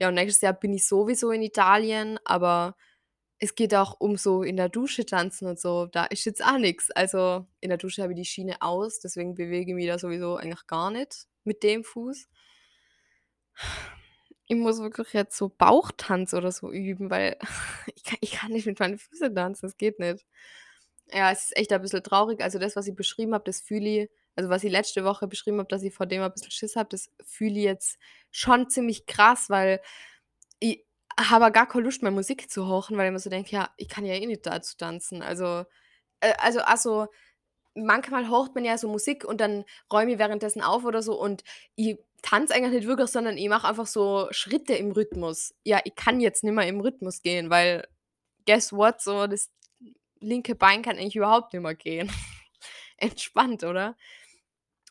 Ja, 0.03 0.09
und 0.09 0.15
nächstes 0.15 0.41
Jahr 0.41 0.53
bin 0.53 0.73
ich 0.73 0.85
sowieso 0.89 1.31
in 1.31 1.43
Italien, 1.43 2.19
aber 2.25 2.75
es 3.39 3.55
geht 3.55 3.73
auch 3.73 4.01
um 4.01 4.17
so 4.17 4.43
in 4.43 4.57
der 4.57 4.69
Dusche 4.69 5.07
tanzen 5.07 5.47
und 5.47 5.61
so. 5.61 5.87
Da 5.87 6.07
ist 6.07 6.25
jetzt 6.25 6.45
auch 6.45 6.59
nix. 6.59 6.91
Also, 6.91 7.47
in 7.61 7.69
der 7.69 7.79
Dusche 7.79 8.03
habe 8.03 8.13
ich 8.13 8.19
die 8.19 8.25
Schiene 8.25 8.57
aus, 8.63 8.99
deswegen 8.99 9.37
bewege 9.37 9.71
ich 9.71 9.77
mich 9.77 9.87
da 9.87 10.01
sowieso 10.01 10.35
eigentlich 10.35 10.67
gar 10.67 10.91
nicht 10.91 11.29
mit 11.45 11.63
dem 11.63 11.85
Fuß. 11.85 12.29
Ich 14.49 14.57
muss 14.57 14.81
wirklich 14.81 15.13
jetzt 15.13 15.37
so 15.37 15.49
Bauchtanz 15.51 16.35
oder 16.35 16.51
so 16.51 16.73
üben, 16.73 17.09
weil 17.09 17.37
ich 17.95 18.03
kann 18.03 18.19
ich 18.21 18.33
kann 18.33 18.51
nicht 18.51 18.67
mit 18.67 18.81
meinen 18.81 18.99
Füßen 18.99 19.33
tanzen, 19.37 19.67
das 19.67 19.77
geht 19.77 20.01
nicht. 20.01 20.27
Ja, 21.13 21.31
es 21.31 21.45
ist 21.45 21.57
echt 21.57 21.73
ein 21.73 21.81
bisschen 21.81 22.03
traurig. 22.03 22.43
Also, 22.43 22.59
das, 22.59 22.75
was 22.75 22.89
ich 22.89 22.97
beschrieben 22.97 23.35
habe, 23.35 23.45
das 23.45 23.61
fühle 23.61 23.89
ich 24.05 24.11
also, 24.37 24.51
was 24.51 24.65
ich 24.65 24.73
letzte 24.73 25.05
Woche 25.05 25.27
beschrieben 25.29 25.59
habe, 25.59 25.69
dass 25.69 25.83
ich 25.83 25.95
vor 25.95 26.07
dem 26.07 26.23
ein 26.23 26.33
bisschen 26.33 26.51
Schiss 26.51 26.77
habe, 26.77 26.89
das 26.91 27.11
fühle 27.25 27.53
ich 27.59 27.65
jetzt 27.65 27.99
schon 28.31 28.69
ziemlich 28.71 29.07
krass, 29.07 29.51
weil 29.51 29.81
ich 30.61 30.85
habe 31.19 31.53
gar 31.53 31.69
keine 31.69 31.85
Lust 31.85 32.03
mehr, 32.03 32.11
Musik 32.13 32.51
zu 32.51 32.67
hören, 32.67 32.97
weil 32.97 33.07
ich 33.09 33.13
mir 33.13 33.19
so 33.19 33.31
denke: 33.31 33.51
„Ja, 33.53 33.71
ich 33.77 33.89
kann 33.89 34.05
ja 34.07 34.15
eh 34.15 34.27
nicht 34.27 34.47
dazu 34.47 34.77
tanzen.“ 34.77 35.23
Also 35.23 35.65
äh, 36.21 36.35
also 36.41 36.61
auch 36.63 36.77
so 36.79 37.09
manchmal 37.75 38.29
hört 38.29 38.55
man 38.55 38.65
ja 38.65 38.79
so 38.79 38.89
Musik 38.89 39.25
und 39.25 39.41
dann 39.41 39.65
räume 39.93 40.13
ich 40.13 40.19
währenddessen 40.19 40.63
auf 40.63 40.85
oder 40.85 41.03
so 41.03 41.21
und 41.21 41.45
ich 41.77 41.99
tanze 42.23 42.55
eigentlich 42.55 42.73
nicht 42.75 42.89
wirklich, 42.89 43.11
sondern 43.11 43.39
ich 43.39 43.49
mache 43.49 43.69
einfach 43.69 43.87
so 43.87 44.29
Schritte 44.33 44.75
im 44.75 44.93
Rhythmus. 44.93 45.55
Ja, 45.65 45.81
ich 45.85 45.95
kann 45.95 46.21
jetzt 46.21 46.45
nicht 46.45 46.53
mehr 46.55 46.67
im 46.69 46.81
Rhythmus 46.81 47.23
gehen, 47.23 47.51
weil 47.51 47.87
guess 48.47 48.73
what, 48.73 49.01
so 49.03 49.27
das 49.27 49.51
linke 50.21 50.55
Bein 50.55 50.83
kann 50.83 50.97
eigentlich 50.99 51.17
überhaupt 51.17 51.53
nicht 51.53 51.63
mehr 51.63 51.75
gehen. 51.75 52.11
Entspannt, 52.99 53.65
oder? 53.65 53.97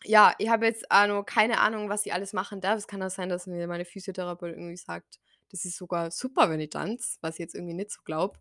Ja, 0.03 0.33
ich 0.39 0.49
habe 0.49 0.65
jetzt 0.65 0.85
noch 1.07 1.23
keine 1.23 1.59
Ahnung, 1.59 1.89
was 1.89 2.05
ich 2.05 2.13
alles 2.13 2.33
machen 2.33 2.59
darf. 2.61 2.77
Es 2.77 2.87
kann 2.87 3.03
auch 3.03 3.09
sein, 3.11 3.29
dass 3.29 3.45
mir 3.47 3.67
meine 3.67 3.85
Physiotherapeutin 3.85 4.57
irgendwie 4.59 4.77
sagt, 4.77 5.19
das 5.51 5.65
ist 5.65 5.77
sogar 5.77 6.11
super, 6.11 6.49
wenn 6.49 6.59
ich 6.59 6.69
tanze, 6.71 7.17
was 7.21 7.35
ich 7.35 7.39
jetzt 7.39 7.55
irgendwie 7.55 7.73
nicht 7.75 7.91
so 7.91 8.01
glaube. 8.03 8.39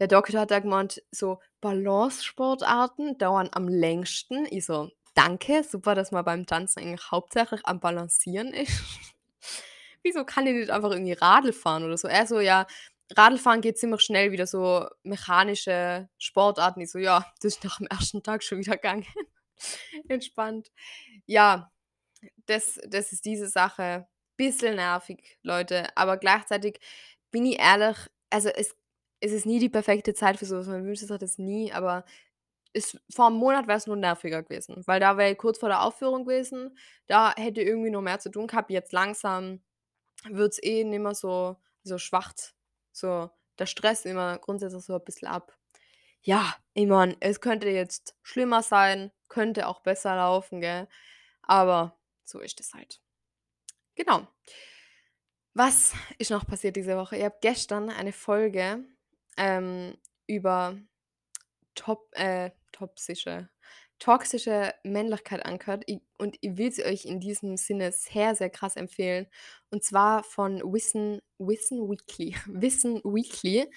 Der 0.00 0.08
Doktor 0.08 0.40
hat 0.40 0.50
da 0.50 0.60
gemeint, 0.60 1.02
so 1.10 1.40
Balancesportarten 1.60 3.18
dauern 3.18 3.48
am 3.52 3.68
längsten. 3.68 4.46
Ich 4.50 4.66
so: 4.66 4.90
„Danke, 5.14 5.62
super, 5.64 5.94
dass 5.94 6.10
man 6.12 6.24
beim 6.24 6.46
Tanzen 6.46 6.80
eigentlich 6.80 7.10
hauptsächlich 7.10 7.60
am 7.64 7.80
Balancieren 7.80 8.48
ist.“ 8.54 8.72
Wieso 10.02 10.24
kann 10.24 10.46
ich 10.46 10.54
nicht 10.54 10.70
einfach 10.70 10.90
irgendwie 10.92 11.12
Radl 11.14 11.52
fahren 11.52 11.84
oder 11.84 11.96
so? 11.98 12.08
Er 12.08 12.26
so: 12.26 12.40
„Ja, 12.40 12.66
Radlfahren 13.16 13.60
geht 13.62 13.78
ziemlich 13.78 14.02
schnell 14.02 14.32
wieder 14.32 14.46
so 14.46 14.86
mechanische 15.04 16.08
Sportarten.“ 16.18 16.80
Ich 16.82 16.90
so: 16.92 16.98
„Ja, 16.98 17.26
das 17.42 17.54
ist 17.56 17.64
nach 17.64 17.78
dem 17.78 17.86
ersten 17.88 18.22
Tag 18.22 18.42
schon 18.44 18.58
wieder 18.58 18.72
gegangen.“ 18.76 19.06
Entspannt. 20.08 20.70
Ja, 21.26 21.72
das 22.46 22.80
das 22.88 23.12
ist 23.12 23.24
diese 23.24 23.48
Sache. 23.48 24.08
Bisschen 24.38 24.76
nervig, 24.76 25.38
Leute, 25.42 25.86
aber 25.96 26.16
gleichzeitig 26.18 26.80
bin 27.32 27.46
ich 27.46 27.58
ehrlich, 27.60 27.96
also 28.30 28.50
es 28.50 28.74
es 29.20 29.32
ist 29.32 29.46
nie 29.46 29.58
die 29.60 29.68
perfekte 29.70 30.14
Zeit 30.14 30.38
für 30.38 30.46
so 30.46 30.58
was. 30.58 30.66
Man 30.68 30.84
wünscht 30.86 31.02
sich 31.06 31.18
das 31.18 31.38
nie, 31.38 31.72
aber 31.72 32.04
es 32.74 32.98
vor 33.14 33.28
'm 33.28 33.34
Monat 33.36 33.68
wär's 33.68 33.86
nur 33.88 33.96
nerviger 33.96 34.42
gewesen, 34.44 34.82
weil 34.86 35.00
da 35.00 35.16
wäre 35.18 35.32
ich 35.32 35.38
kurz 35.38 35.58
vor 35.60 35.68
der 35.70 35.82
Aufführung 35.82 36.24
gewesen. 36.26 36.78
Da 37.08 37.34
hätte 37.36 37.62
ich 37.62 37.68
irgendwie 37.68 37.90
noch 37.90 38.02
mehr 38.02 38.20
zu 38.20 38.30
tun 38.30 38.48
gehabt. 38.48 38.70
Jetzt 38.72 38.92
langsam 38.94 39.62
wird's 40.30 40.60
eh 40.62 40.84
nimmer 40.84 41.14
so 41.16 41.56
so 41.84 41.98
schwacht 41.98 42.54
so 42.92 43.30
der 43.60 43.66
Stress 43.66 44.04
immer 44.06 44.38
grundsätzlich 44.38 44.84
so 44.84 44.94
'n 44.96 45.04
bisschen 45.04 45.28
ab. 45.28 45.56
Ja, 46.22 46.56
ich 46.74 46.86
meine, 46.86 47.16
es 47.20 47.40
könnte 47.40 47.68
jetzt 47.68 48.16
schlimmer 48.22 48.62
sein, 48.62 49.12
könnte 49.28 49.68
auch 49.68 49.80
besser 49.80 50.16
laufen, 50.16 50.60
gell? 50.60 50.88
Aber 51.42 51.98
so 52.24 52.40
ist 52.40 52.60
es 52.60 52.74
halt. 52.74 53.00
Genau. 53.94 54.26
Was 55.54 55.92
ist 56.18 56.30
noch 56.30 56.46
passiert 56.46 56.76
diese 56.76 56.96
Woche? 56.96 57.16
Ich 57.16 57.24
habe 57.24 57.38
gestern 57.40 57.90
eine 57.90 58.12
Folge, 58.12 58.84
ähm, 59.36 59.96
über 60.26 60.76
top 61.74 62.08
äh, 62.14 62.50
topsische 62.72 63.48
toxische 63.98 64.74
Männlichkeit 64.82 65.44
angehört 65.46 65.88
i 65.88 66.02
und 66.18 66.36
ich 66.40 66.56
will 66.56 66.72
sie 66.72 66.84
euch 66.84 67.04
in 67.04 67.20
diesem 67.20 67.56
Sinne 67.56 67.92
sehr, 67.92 68.34
sehr 68.34 68.50
krass 68.50 68.76
empfehlen. 68.76 69.26
Und 69.70 69.84
zwar 69.84 70.24
von 70.24 70.60
Wissen 70.60 71.22
Wissen 71.38 71.88
Weekly 71.88 72.36
Wissen 72.46 73.00
Weekly. 73.04 73.70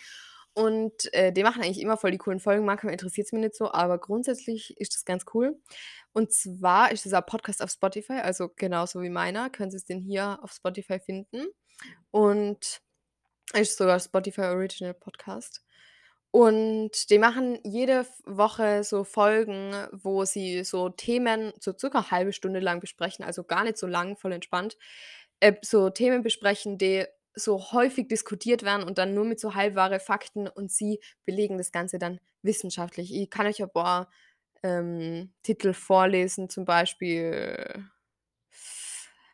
Und, 0.57 1.13
äh, 1.13 1.31
die 1.31 1.43
machen 1.43 1.61
eigentlich 1.61 1.79
immer 1.79 1.97
voll 1.97 2.09
die 2.09 2.17
coolen 2.17 2.39
Folgen. 2.39 2.65
Manchmal 2.65 2.91
interessiert's 2.91 3.31
mich 3.31 3.41
nicht 3.41 3.55
so, 3.55 3.71
aber 3.71 3.99
grundsätzlich 3.99 4.75
ist 4.79 4.95
das 4.95 5.05
ganz 5.05 5.23
cool. 5.35 5.55
Und 6.13 6.33
zwar 6.33 6.91
ist 6.91 7.05
dieser 7.05 7.21
Podcast 7.21 7.61
auf 7.61 7.69
Spotify, 7.69 8.13
also 8.13 8.49
genauso 8.55 9.03
wie 9.03 9.11
meiner, 9.11 9.51
können 9.51 9.69
Sie 9.69 9.85
den 9.85 10.01
hier 10.01 10.39
auf 10.41 10.51
Spotify 10.51 10.97
finden. 10.99 11.45
Und 12.09 12.81
ist 13.53 13.77
sogar 13.77 13.99
Spotify 13.99 14.45
Original 14.45 14.95
Podcast. 14.95 15.61
Und 16.31 17.11
die 17.11 17.19
machen 17.19 17.59
jede 17.63 18.07
Woche 18.25 18.83
so 18.83 19.03
Folgen, 19.03 19.75
wo 19.91 20.25
sie 20.25 20.63
so 20.63 20.89
Themen 20.89 21.53
so 21.59 21.71
circa 21.77 22.09
halbe 22.09 22.33
Stunde 22.33 22.61
lang 22.61 22.79
besprechen, 22.79 23.23
also 23.23 23.43
gar 23.43 23.63
nicht 23.63 23.77
so 23.77 23.85
lang, 23.85 24.17
voll 24.17 24.31
entspannt. 24.31 24.75
Äh, 25.39 25.53
so 25.61 25.91
Themen 25.91 26.23
besprechen, 26.23 26.79
die 26.79 27.05
so 27.37 27.71
häufig 27.71 28.07
diskutiert 28.07 28.63
werden 28.63 28.83
und 28.83 28.97
dann 28.97 29.13
nur 29.13 29.25
mit 29.25 29.39
so 29.39 29.55
halbwahre 29.55 29.99
Fakten 29.99 30.47
und 30.47 30.71
sie 30.71 30.99
belegen 31.25 31.57
das 31.57 31.71
Ganze 31.71 31.99
dann 31.99 32.19
wissenschaftlich. 32.41 33.13
Ich 33.13 33.29
kann 33.29 33.47
euch 33.47 33.61
ein 33.61 33.71
paar, 33.71 34.09
ähm, 34.63 35.33
Titel 35.43 35.73
vorlesen, 35.73 36.49
zum 36.49 36.65
Beispiel 36.65 37.85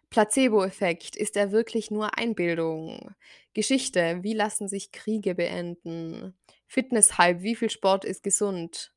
Placeboeffekt. 0.10 1.16
Ist 1.16 1.36
er 1.36 1.52
wirklich 1.52 1.92
nur 1.92 2.18
Einbildung? 2.18 3.14
Geschichte: 3.54 4.20
Wie 4.22 4.34
lassen 4.34 4.68
sich 4.68 4.92
Kriege 4.92 5.36
beenden? 5.36 6.38
Fitnesshype: 6.68 7.42
Wie 7.42 7.56
viel 7.56 7.70
Sport 7.70 8.06
ist 8.06 8.24
gesund? 8.24 8.94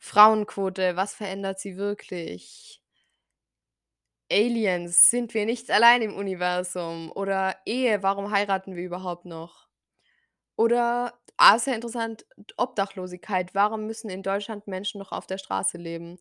Frauenquote: 0.00 0.96
Was 0.96 1.14
verändert 1.14 1.60
sie 1.60 1.76
wirklich? 1.76 2.79
Aliens: 4.30 5.10
Sind 5.10 5.34
wir 5.34 5.44
nicht 5.46 5.70
allein 5.70 6.02
im 6.02 6.14
Universum? 6.14 7.10
Oder 7.14 7.56
Ehe: 7.66 8.02
Warum 8.02 8.30
heiraten 8.30 8.76
wir 8.76 8.84
überhaupt 8.84 9.24
noch? 9.24 9.66
Oder, 10.56 11.14
ah, 11.38 11.58
sehr 11.58 11.74
interessant, 11.76 12.26
Obdachlosigkeit: 12.58 13.54
Warum 13.54 13.86
müssen 13.86 14.10
in 14.10 14.22
Deutschland 14.22 14.66
Menschen 14.68 14.98
noch 15.00 15.12
auf 15.12 15.26
der 15.26 15.38
Straße 15.38 15.78
leben? 15.78 16.18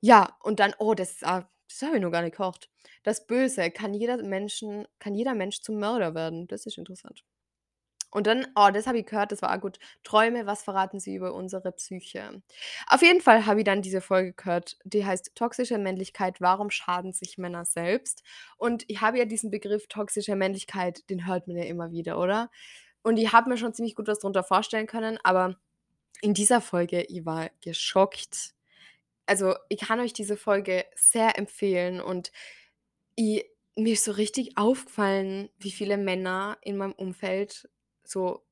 Ja, 0.00 0.36
und 0.42 0.60
dann 0.60 0.74
oh, 0.78 0.94
das 0.94 1.22
ah, 1.24 1.48
das 1.68 1.82
habe 1.82 1.96
ich 1.96 2.02
noch 2.02 2.12
gar 2.12 2.22
nicht 2.22 2.36
gehört. 2.38 2.70
Das 3.04 3.26
Böse: 3.26 3.70
Kann 3.72 3.94
jeder 3.94 4.18
Menschen 4.22 4.86
kann 5.00 5.14
jeder 5.14 5.34
Mensch 5.34 5.60
zum 5.62 5.78
Mörder 5.80 6.14
werden? 6.14 6.48
Das 6.48 6.66
ist 6.66 6.78
interessant. 6.78 7.24
Und 8.12 8.26
dann 8.26 8.46
oh, 8.56 8.68
das 8.72 8.86
habe 8.86 8.98
ich 8.98 9.06
gehört, 9.06 9.32
das 9.32 9.42
war 9.42 9.56
auch 9.56 9.60
gut. 9.60 9.78
Träume: 10.04 10.46
Was 10.46 10.62
verraten 10.62 11.00
sie 11.00 11.14
über 11.16 11.32
unsere 11.34 11.72
Psyche? 11.72 12.42
Auf 12.88 13.02
jeden 13.02 13.22
Fall 13.22 13.46
habe 13.46 13.60
ich 13.60 13.64
dann 13.64 13.82
diese 13.82 14.02
Folge 14.02 14.34
gehört, 14.34 14.76
die 14.84 15.06
heißt 15.06 15.32
„Toxische 15.34 15.78
Männlichkeit: 15.78 16.40
Warum 16.40 16.70
schaden 16.70 17.12
sich 17.14 17.38
Männer 17.38 17.64
selbst?“ 17.64 18.22
Und 18.58 18.84
ich 18.88 19.00
habe 19.00 19.18
ja 19.18 19.24
diesen 19.24 19.50
Begriff 19.50 19.86
toxische 19.88 20.36
Männlichkeit, 20.36 21.08
den 21.10 21.26
hört 21.26 21.48
man 21.48 21.56
ja 21.56 21.64
immer 21.64 21.90
wieder, 21.90 22.18
oder? 22.18 22.50
Und 23.02 23.18
ich 23.18 23.32
habe 23.32 23.50
mir 23.50 23.58
schon 23.58 23.74
ziemlich 23.74 23.96
gut 23.96 24.08
was 24.08 24.20
drunter 24.20 24.44
vorstellen 24.44 24.86
können, 24.88 25.18
aber 25.24 25.56
in 26.22 26.34
dieser 26.34 26.60
Folge, 26.62 27.02
ich 27.04 27.26
war 27.26 27.50
geschockt. 27.62 28.54
Also, 29.26 29.56
ich 29.70 29.80
kann 29.80 30.00
euch 30.00 30.12
diese 30.14 30.36
Folge 30.38 30.84
sehr 30.96 31.38
empfehlen 31.38 32.00
und 32.02 32.32
i 33.18 33.44
mir 33.76 33.94
ist 33.94 34.04
so 34.04 34.12
richtig 34.12 34.58
aufgefallen, 34.58 35.50
wie 35.58 35.72
viele 35.72 35.98
Männer 35.98 36.58
in 36.62 36.76
meinem 36.78 36.92
Umfeld 36.94 37.70
so 38.04 38.42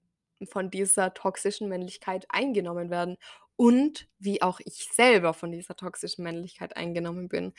von 0.50 0.70
dieser 0.70 1.12
toxischen 1.14 1.68
Männlichkeit 1.68 2.26
eingenommen 2.30 2.90
werden 2.90 3.16
und 3.56 4.08
wie 4.18 4.40
auch 4.42 4.60
ich 4.60 4.88
selber 4.92 5.34
von 5.34 5.52
dieser 5.52 5.76
toxischen 5.76 6.24
Männlichkeit 6.24 6.76
eingenommen 6.76 7.28
bin. 7.28 7.52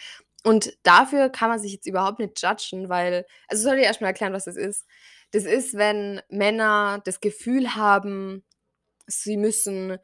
Und 0.43 0.75
dafür 0.83 1.29
kann 1.29 1.49
man 1.49 1.59
sich 1.59 1.73
jetzt 1.73 1.85
überhaupt 1.85 2.19
nicht 2.19 2.41
judgen, 2.41 2.89
weil 2.89 3.25
also, 3.47 3.63
soll 3.63 3.77
ich 3.77 3.85
erst 3.85 4.01
mal 4.01 4.07
erklären, 4.07 4.33
was 4.33 4.45
das 4.45 4.55
ist. 4.55 4.87
Das 5.31 5.45
ist, 5.45 5.75
wenn 5.77 6.21
Männer 6.29 7.01
das 7.05 7.19
Gefühl 7.19 7.75
haben, 7.75 8.43
sie 9.07 9.37
müssen 9.37 9.99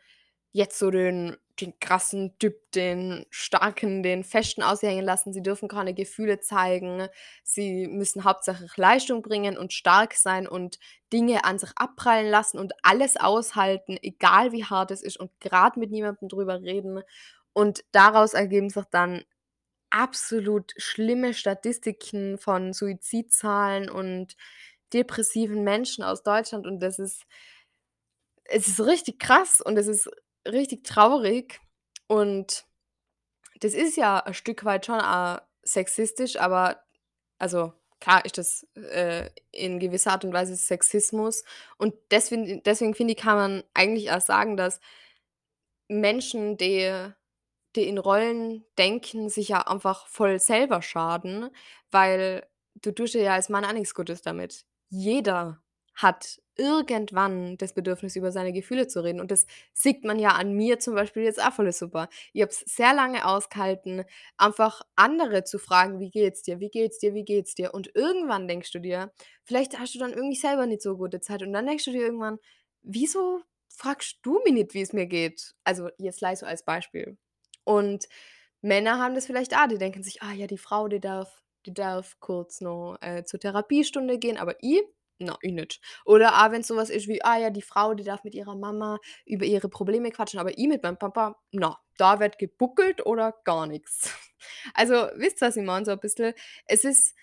jetzt 0.57 0.79
so 0.79 0.91
den 0.91 1.37
den 1.59 1.79
krassen 1.79 2.37
Typ, 2.37 2.71
den 2.73 3.25
Starken, 3.31 4.03
den 4.03 4.23
Festen 4.23 4.61
aushängen 4.61 5.03
lassen. 5.03 5.33
Sie 5.33 5.41
dürfen 5.41 5.67
keine 5.67 5.95
Gefühle 5.95 6.39
zeigen. 6.39 7.07
Sie 7.43 7.87
müssen 7.87 8.23
hauptsächlich 8.25 8.77
Leistung 8.77 9.23
bringen 9.23 9.57
und 9.57 9.73
stark 9.73 10.13
sein 10.13 10.47
und 10.47 10.77
Dinge 11.11 11.45
an 11.45 11.57
sich 11.57 11.71
abprallen 11.75 12.29
lassen 12.29 12.59
und 12.59 12.73
alles 12.83 13.17
aushalten, 13.17 13.97
egal 14.03 14.51
wie 14.51 14.65
hart 14.65 14.91
es 14.91 15.01
ist 15.01 15.19
und 15.19 15.31
grad 15.41 15.77
mit 15.77 15.89
niemandem 15.89 16.29
drüber 16.29 16.61
reden. 16.61 17.01
Und 17.53 17.83
daraus 17.91 18.35
ergeben 18.35 18.69
sich 18.69 18.85
dann 18.91 19.23
absolut 19.89 20.73
schlimme 20.77 21.33
Statistiken 21.33 22.37
von 22.37 22.73
Suizidzahlen 22.73 23.89
und 23.89 24.35
depressiven 24.93 25.63
Menschen 25.63 26.03
aus 26.03 26.23
Deutschland 26.23 26.67
und 26.67 26.79
das 26.81 26.99
ist 26.99 27.25
es 28.45 28.67
ist 28.67 28.79
richtig 28.85 29.19
krass 29.19 29.61
und 29.61 29.77
es 29.77 29.87
ist 29.87 30.09
richtig 30.47 30.83
traurig 30.85 31.59
und 32.07 32.65
das 33.61 33.73
ist 33.73 33.97
ja 33.97 34.19
ein 34.19 34.33
Stück 34.33 34.65
weit 34.65 34.85
schon 34.85 34.99
auch 35.01 35.39
sexistisch, 35.63 36.37
aber 36.39 36.81
also, 37.39 37.73
klar 38.01 38.25
ist 38.25 38.37
das, 38.39 38.63
äh, 38.75 39.29
in 39.51 39.79
gewisser 39.79 40.11
Art 40.13 40.25
und 40.25 40.33
Weise 40.33 40.55
Sexismus 40.55 41.43
und 41.77 41.95
deswegen 42.11 42.63
deswegen 42.63 42.95
finde 42.95 43.13
ich, 43.13 43.19
kann 43.19 43.37
man 43.37 43.63
eigentlich 43.73 44.11
auch 44.11 44.21
sagen, 44.21 44.57
dass 44.57 44.79
Menschen, 45.89 46.57
die 46.57 47.11
die 47.75 47.87
in 47.87 47.97
Rollen 47.99 48.65
denken, 48.77 49.29
sich 49.29 49.49
ja 49.49 49.67
einfach 49.67 50.07
voll 50.07 50.39
selber 50.39 50.81
schaden, 50.81 51.49
weil 51.91 52.47
du 52.75 52.91
tust 52.91 53.13
dir 53.13 53.21
ja 53.21 53.33
als 53.33 53.49
Mann 53.49 53.65
auch 53.65 53.73
nix 53.73 53.93
Gutes 53.93 54.21
damit. 54.23 54.65
Jeder 54.89 55.61
hat 55.97 56.41
irgendwann 56.57 57.57
das 57.57 57.73
Bedürfnis, 57.73 58.15
über 58.15 58.31
seine 58.31 58.53
Gefühle 58.53 58.87
zu 58.87 59.03
reden 59.03 59.19
und 59.21 59.31
das 59.31 59.45
sieht 59.73 60.05
man 60.05 60.19
ja 60.19 60.29
an 60.31 60.53
mir 60.53 60.79
zum 60.79 60.95
Beispiel 60.95 61.23
jetzt 61.23 61.43
auch 61.43 61.53
voll 61.53 61.71
super. 61.73 62.09
Ich 62.33 62.41
habe 62.41 62.51
es 62.51 62.61
sehr 62.61 62.93
lange 62.95 63.25
ausgehalten, 63.27 64.05
einfach 64.37 64.81
andere 64.95 65.43
zu 65.43 65.59
fragen: 65.59 65.99
„Wie 65.99 66.11
geht's 66.11 66.43
dir? 66.43 66.59
Wie 66.61 66.69
geht's 66.69 66.99
dir? 66.99 67.13
Wie 67.15 67.25
geht's 67.25 67.55
dir?“ 67.55 67.73
Und 67.75 67.91
irgendwann 67.95 68.47
denkst 68.47 68.71
du 68.71 68.79
dir 68.79 69.11
vielleicht 69.43 69.79
hast 69.79 69.95
du 69.95 69.99
dann 69.99 70.13
irgendwie 70.13 70.35
selber 70.37 70.65
nicht 70.67 70.81
so 70.81 70.97
gute 70.97 71.19
Zeit 71.21 71.43
und 71.43 71.53
dann 71.53 71.67
denkst 71.67 71.85
du 71.85 71.91
dir 71.91 72.01
irgendwann: 72.03 72.39
„Wieso 72.83 73.41
fragst 73.69 74.19
du 74.23 74.39
mich 74.43 74.53
nicht, 74.53 74.73
wie's 74.73 74.93
mir 74.93 75.05
geht?“ 75.07 75.53
Also, 75.63 75.89
jetzt 75.99 76.19
gleich 76.19 76.39
so 76.39 76.45
als 76.47 76.63
Beispiel. 76.65 77.17
Und 77.65 78.07
Männer 78.61 78.99
haben 78.99 79.15
das 79.15 79.25
vielleicht 79.27 79.55
auch, 79.57 79.67
die 79.67 79.77
denken 79.77 80.03
sich: 80.03 80.21
„Ah 80.23 80.33
ja, 80.33 80.47
die 80.47 80.57
Frau, 80.57 80.87
die 80.87 80.99
darf 81.01 81.43
die 81.65 81.73
darf 81.73 82.17
kurz 82.21 82.61
noch, 82.61 82.97
äh, 83.01 83.25
zur 83.25 83.39
Therapiestunde 83.41 84.19
gehen“, 84.19 84.37
aber 84.37 84.55
ich 84.61 84.83
na, 85.19 85.37
ich 85.41 85.53
nicht. 85.53 85.81
Oder 86.05 86.37
auch 86.45 86.51
wenn's 86.51 86.67
so 86.67 86.75
was 86.75 86.89
ist 86.89 87.07
wie: 87.07 87.23
„Ah 87.23 87.37
ja, 87.37 87.49
die 87.49 87.61
Frau, 87.61 87.93
die 87.95 88.03
darf 88.03 88.23
mit 88.23 88.35
ihrer 88.35 88.55
Mama 88.55 88.99
über 89.25 89.45
ihre 89.45 89.69
Probleme 89.69 90.11
quatschen, 90.11 90.39
aber 90.39 90.57
ich 90.57 90.67
mit 90.67 90.83
meinem 90.83 90.97
Papa, 90.97 91.35
na, 91.51 91.77
da 91.97 92.19
wird 92.19 92.37
gebuckelt 92.39 93.05
oder 93.05 93.33
gar 93.43 93.67
nix.“ 93.67 94.09
Also, 94.75 94.93
wisst 95.15 95.41
ihr, 95.41 95.47
was 95.47 95.57
ich 95.57 95.65
meine, 95.65 95.85
so 95.85 95.91
ein 95.91 95.99
bisschen? 95.99 96.33
Es 96.67 96.83
ist 96.85 97.15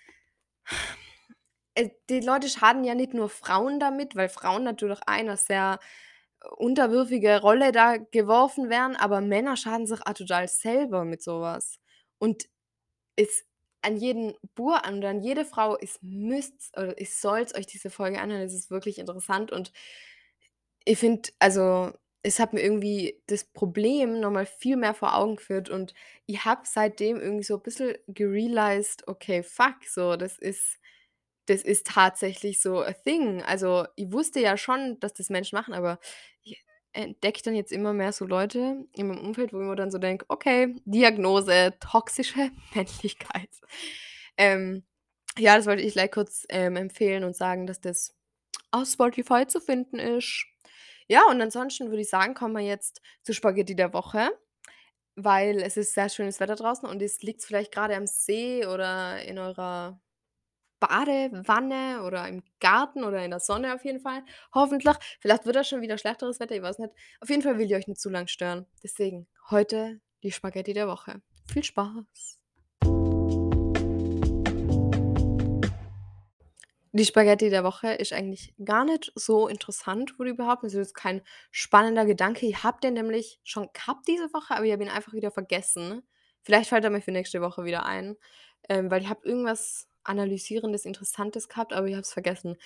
äh, 1.75 1.89
die 2.09 2.19
Leute 2.21 2.49
schaden 2.49 2.83
ja 2.83 2.95
nicht 2.95 3.13
nur 3.13 3.29
Frauen 3.29 3.79
damit, 3.79 4.15
weil 4.15 4.29
Frauen 4.29 4.63
natürlich 4.63 4.99
auch 5.07 5.17
in 5.19 5.25
'ner 5.27 5.37
sehr 5.37 5.79
unterwürfige 6.57 7.41
Rolle 7.41 7.71
da 7.71 7.97
geworfen 7.97 8.69
werden, 8.69 8.95
aber 8.97 9.21
Männer 9.21 9.57
schaden 9.57 9.87
sich 9.87 10.01
auch 10.05 10.13
total 10.13 10.47
selber 10.47 11.03
mit 11.05 11.23
so 11.23 11.41
was. 11.41 11.79
Und 12.19 12.45
es 13.17 13.45
an 13.85 13.97
jeden 13.97 14.35
Bur 14.55 14.81
und 14.87 15.05
an 15.05 15.21
jede 15.21 15.45
Frau, 15.45 15.77
es 15.77 15.99
müsst 16.01 16.77
oder 16.77 16.99
ihr 16.99 17.07
sollt 17.07 17.55
euch 17.57 17.67
diese 17.67 17.89
Folge 17.91 18.19
anhören. 18.21 18.41
Es 18.43 18.53
ist 18.55 18.71
wirklich 18.71 18.99
interessant 18.99 19.51
und 19.51 19.71
ich 20.85 20.99
finde 20.99 21.29
also, 21.39 21.91
es 22.23 22.39
hat 22.39 22.53
mir 22.53 22.61
irgendwie 22.61 23.21
das 23.27 23.43
Problem 23.43 24.19
noch 24.19 24.31
mal 24.31 24.45
viel 24.45 24.77
mehr 24.77 24.93
vor 24.95 25.15
Augen 25.15 25.35
geführt 25.35 25.69
und 25.69 25.93
ich 26.25 26.45
habe 26.45 26.61
seitdem 26.65 27.19
irgendwie 27.19 27.43
so 27.43 27.55
'n 27.55 27.61
bisschen 27.63 27.95
gerealized: 28.07 29.07
„Okay, 29.07 29.43
fuck, 29.43 29.83
so, 29.87 30.15
das 30.15 30.37
ist 30.37 30.77
das 31.47 31.61
ist 31.63 31.87
tatsächlich 31.87 32.61
so 32.61 32.81
a 32.81 32.93
thing.“ 32.93 33.43
Also, 33.43 33.85
ich 33.95 34.11
wusste 34.11 34.39
ja 34.41 34.57
schon, 34.57 34.99
dass 35.01 35.13
das 35.13 35.29
Menschen 35.29 35.57
machen, 35.57 35.73
aber 35.75 35.99
ich 36.43 36.63
entdecke 36.95 37.41
dann 37.43 37.55
jetzt 37.55 37.71
immer 37.71 37.93
mehr 37.93 38.11
so 38.13 38.25
Leute 38.25 38.85
in 38.93 39.07
meinem 39.07 39.19
Umfeld, 39.25 39.53
wo 39.53 39.59
ich 39.61 39.67
mir 39.67 39.75
dann 39.75 39.91
so 39.91 39.97
denke: 39.97 40.25
„Okay, 40.29 40.75
Diagnose 40.85 41.73
toxische 41.79 42.51
Männlichkeit.“ 42.75 43.49
Ähm, 44.37 44.83
ja, 45.37 45.57
das 45.57 45.65
wollte 45.67 45.83
ich 45.83 45.93
gleich 45.93 46.11
kurz, 46.11 46.45
ähm, 46.49 46.75
empfehlen 46.77 47.23
und 47.23 47.35
sagen, 47.35 47.67
dass 47.67 47.81
das 47.81 48.15
auf 48.71 48.87
Spotify 48.89 49.47
zu 49.47 49.61
finden 49.61 49.99
ist. 49.99 50.45
Ja, 51.07 51.23
und 51.29 51.41
ansonsten 51.41 51.89
würde 51.89 52.01
ich 52.03 52.09
sagen, 52.09 52.33
kommen 52.35 52.53
wir 52.55 52.61
jetzt 52.61 53.01
zu 53.23 53.33
Spaghetti 53.33 53.75
der 53.75 53.93
Woche, 53.93 54.29
weil 55.15 55.61
es 55.61 55.77
ist 55.77 55.93
sehr 55.93 56.09
schönes 56.09 56.39
Wetter 56.39 56.55
draußen 56.55 56.87
und 56.89 57.01
es 57.01 57.21
liegt 57.23 57.43
vielleicht 57.43 57.71
grade 57.73 57.95
am 57.95 58.07
See 58.07 58.65
oder 58.65 59.23
in 59.23 59.39
eurer 59.39 59.99
Badewanne 60.87 62.03
oder 62.03 62.27
im 62.27 62.43
Garten 62.59 63.03
oder 63.03 63.23
in 63.23 63.31
der 63.31 63.39
Sonne 63.39 63.73
auf 63.73 63.85
jeden 63.85 63.99
Fall, 63.99 64.23
hoffentlich. 64.53 64.95
Vielleicht 65.19 65.45
wird 65.45 65.55
das 65.55 65.67
schon 65.67 65.81
wieder 65.81 65.97
schlechteres 65.97 66.39
Wetter, 66.39 66.55
ich 66.55 66.61
weiß 66.61 66.79
nicht. 66.79 66.93
Auf 67.21 67.29
jeden 67.29 67.41
Fall 67.41 67.57
will 67.57 67.65
ich 67.65 67.75
euch 67.75 67.87
nicht 67.87 67.99
zu 67.99 68.09
lang 68.09 68.27
stören. 68.27 68.65
Deswegen 68.83 69.27
heute 69.49 69.99
die 70.23 70.31
Spaghetti 70.31 70.73
der 70.73 70.87
Woche. 70.87 71.21
Viel 71.51 71.63
Spaß. 71.63 72.39
Die 76.97 77.03
Spaghetti 77.03 77.49
der 77.49 77.65
Woche 77.65 77.89
ist 77.89 78.13
eigentlich 78.13 78.53
gar 78.63 78.85
nicht 78.85 79.11
so 79.15 79.49
interessant, 79.49 80.17
würde 80.17 80.31
ich 80.31 80.37
behaupten. 80.37 80.67
Es 80.67 80.73
ist 80.73 80.79
jetzt 80.79 80.95
kein 80.95 81.21
spannender 81.51 82.05
Gedanke. 82.05 82.45
Ich 82.45 82.63
habe 82.63 82.79
den 82.81 82.93
nämlich 82.93 83.41
schon 83.43 83.67
gehabt 83.73 84.07
diese 84.07 84.31
Woche, 84.33 84.55
aber 84.55 84.63
ich 84.63 84.71
habe 84.71 84.83
ihn 84.83 84.89
einfach 84.89 85.11
wieder 85.11 85.29
vergessen. 85.29 86.03
Vielleicht 86.41 86.69
fällt 86.69 86.85
er 86.85 86.91
mir 86.91 87.01
für 87.01 87.11
nächste 87.11 87.41
Woche 87.41 87.65
wieder 87.65 87.85
ein, 87.85 88.15
ähm, 88.69 88.89
weil 88.89 89.01
ich 89.01 89.09
habe 89.09 89.27
irgendwas 89.27 89.89
Analysierendes, 90.05 90.85
Interessantes 90.85 91.49
gehabt, 91.49 91.73
aber 91.73 91.87
ich 91.87 91.93
habe 91.93 92.01
es 92.01 92.13
vergessen. 92.13 92.57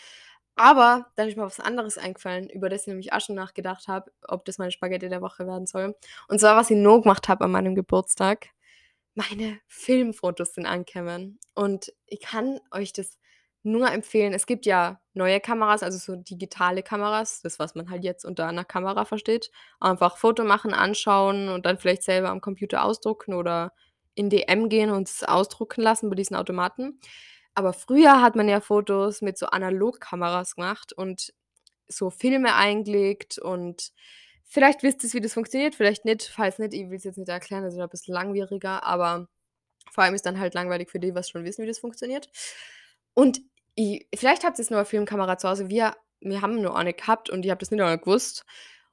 Aber 0.56 1.08
dann 1.16 1.30
ist 1.30 1.38
mir 1.38 1.44
was 1.44 1.62
anderes 1.62 1.98
eingefallen, 1.98 2.50
über 2.50 2.70
das 2.70 2.82
ich 2.82 2.88
nämlich 2.88 3.14
auch 3.14 3.22
schon 3.22 3.36
nachgedacht 3.36 3.88
habe, 3.88 4.12
ob 4.28 4.44
das 4.46 4.58
meine 4.58 4.72
Spaghetti 4.72 5.08
der 5.08 5.22
Woche 5.22 5.48
werden 5.48 5.66
soll. 5.66 5.96
Und 6.28 6.40
zwar, 6.40 6.58
was 6.58 6.70
ich 6.70 6.78
noch 6.78 7.02
gemacht 7.02 7.30
habe 7.30 7.46
an 7.46 7.52
meinem 7.52 7.76
Geburtstag. 7.76 8.50
Meine 9.16 9.60
Filmfotos 9.68 10.54
sind 10.54 10.66
angekommen 10.66 11.40
und 11.56 11.94
ich 12.08 12.20
kann 12.22 12.60
euch 12.72 12.94
das 12.94 13.18
nur 13.64 13.92
empfehlen. 13.92 14.34
Es 14.34 14.46
gibt 14.46 14.66
ja 14.66 15.02
neue 15.14 15.40
Kameras, 15.40 15.84
also 15.84 15.98
so 15.98 16.16
digitale 16.22 16.84
Kameras, 16.84 17.42
das, 17.42 17.60
was 17.60 17.76
man 17.76 17.90
halt 17.90 18.04
jetzt 18.04 18.26
unter 18.26 18.48
einer 18.48 18.66
Kamera 18.66 19.06
versteht. 19.06 19.52
Einfach 19.80 20.18
Foto 20.18 20.44
machen, 20.44 20.74
anschauen 20.74 21.50
und 21.50 21.66
dann 21.66 21.78
vielleicht 21.78 22.04
selber 22.04 22.30
am 22.30 22.42
Computer 22.42 22.84
ausdrucken 22.84 23.34
oder 23.34 23.74
in 24.20 24.30
DM 24.30 24.70
gehen 24.70 24.92
und 24.92 25.10
es 25.10 25.24
ausdrucken 25.24 25.82
lassen 25.84 26.10
bei 26.10 26.16
diesen 26.18 26.36
Automaten. 26.38 27.00
Aber 27.56 27.74
früher 27.74 28.22
hat 28.22 28.36
man 28.38 28.50
ja 28.50 28.62
Fotos 28.62 29.22
mit 29.22 29.38
so 29.40 29.48
Analogkameras 29.48 30.56
gemacht 30.56 30.94
und 30.94 31.34
so 31.90 32.10
Filme 32.12 32.56
eingelegt 32.56 33.40
und 33.40 33.92
vielleicht 34.46 34.84
wisst 34.84 35.04
ihr's, 35.04 35.14
wie 35.16 35.22
das 35.22 35.34
funktioniert, 35.36 35.76
vielleicht 35.76 36.06
nicht. 36.06 36.24
Falls 36.26 36.60
nicht, 36.60 36.74
ich 36.76 36.90
will 36.90 36.98
es 36.98 37.06
jetzt 37.06 37.18
nicht 37.20 37.30
erklären, 37.30 37.64
das 37.66 37.74
ist 37.76 37.80
ja 37.80 37.86
'n 37.86 37.90
bisschen 37.92 38.14
langwieriger, 38.16 38.84
aber 38.86 39.28
vor 39.92 40.04
allem 40.06 40.16
ist 40.16 40.26
dann 40.28 40.40
halt 40.42 40.54
langweilig 40.56 40.90
für 40.92 41.00
die, 41.02 41.16
was 41.16 41.30
schon 41.30 41.46
wissen, 41.46 41.64
wie 41.64 41.68
das 41.70 41.80
funktioniert. 41.80 42.30
Und 43.16 43.42
i 43.80 44.08
vielleicht 44.16 44.44
habt 44.46 44.60
ihr's 44.60 44.70
nur 44.72 44.80
'ne 44.82 44.86
Filmkamera 44.86 45.38
zu 45.40 45.50
Hause. 45.50 45.70
Wir 45.70 45.96
wir 46.22 46.42
haben 46.44 46.62
nur 46.64 46.78
eine 46.78 46.94
gehabt 46.96 47.30
und 47.32 47.46
ich 47.46 47.52
habe 47.52 47.60
das 47.62 47.72
nicht 47.72 47.82
einmal 47.82 48.00
gewusst. 48.00 48.46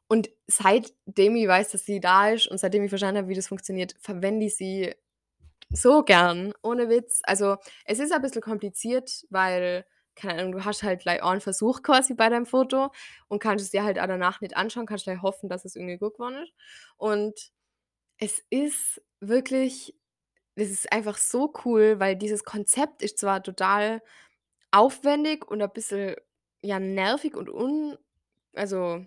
Und 0.08 0.30
seitdem 0.48 1.36
ich 1.36 1.48
weiß, 1.48 1.70
dass 1.72 1.86
sie 1.86 2.00
da 2.00 2.30
ist 2.30 2.48
und 2.48 2.58
seitdem 2.60 2.84
ich 2.84 2.90
verstanden 2.90 3.18
habe, 3.20 3.28
wie 3.30 3.34
das 3.36 3.48
funktioniert, 3.48 3.96
verwende 4.00 4.46
ich 4.46 4.56
sie 4.56 4.94
so 5.76 6.02
gern, 6.04 6.52
ohne 6.62 6.88
Witz. 6.88 7.20
Also, 7.24 7.56
es 7.84 7.98
ist 8.00 8.12
ein 8.12 8.22
bisschen 8.22 8.42
kompliziert, 8.42 9.24
weil, 9.30 9.84
keine 10.14 10.40
Ahnung, 10.40 10.52
du 10.52 10.64
hast 10.64 10.82
halt 10.82 11.00
gleich 11.02 11.22
einen 11.22 11.40
Versuch 11.40 11.82
quasi 11.82 12.14
bei 12.14 12.28
deinem 12.30 12.46
Foto 12.46 12.90
und 13.28 13.40
kannst 13.42 13.64
es 13.64 13.70
dir 13.70 13.84
halt 13.84 13.98
auch 13.98 14.06
danach 14.06 14.40
nicht 14.40 14.56
anschauen, 14.56 14.86
kannst 14.86 15.04
gleich 15.04 15.22
hoffen, 15.22 15.48
dass 15.48 15.64
es 15.64 15.76
irgendwie 15.76 15.98
gut 15.98 16.14
geworden 16.14 16.42
ist. 16.42 16.52
Und 16.96 17.34
es 18.18 18.42
ist 18.50 19.02
wirklich 19.20 19.94
es 20.56 20.70
ist 20.70 20.92
einfach 20.92 21.18
so 21.18 21.52
cool, 21.64 22.00
weil 22.00 22.16
dieses 22.16 22.44
Konzept 22.44 23.02
ist 23.02 23.18
zwar 23.18 23.42
total 23.42 24.02
aufwendig 24.72 25.46
und 25.50 25.62
ein 25.62 25.72
bisschen, 25.72 26.16
ja, 26.62 26.78
nervig 26.80 27.36
und 27.36 27.50
un 27.50 27.98
also, 28.54 29.04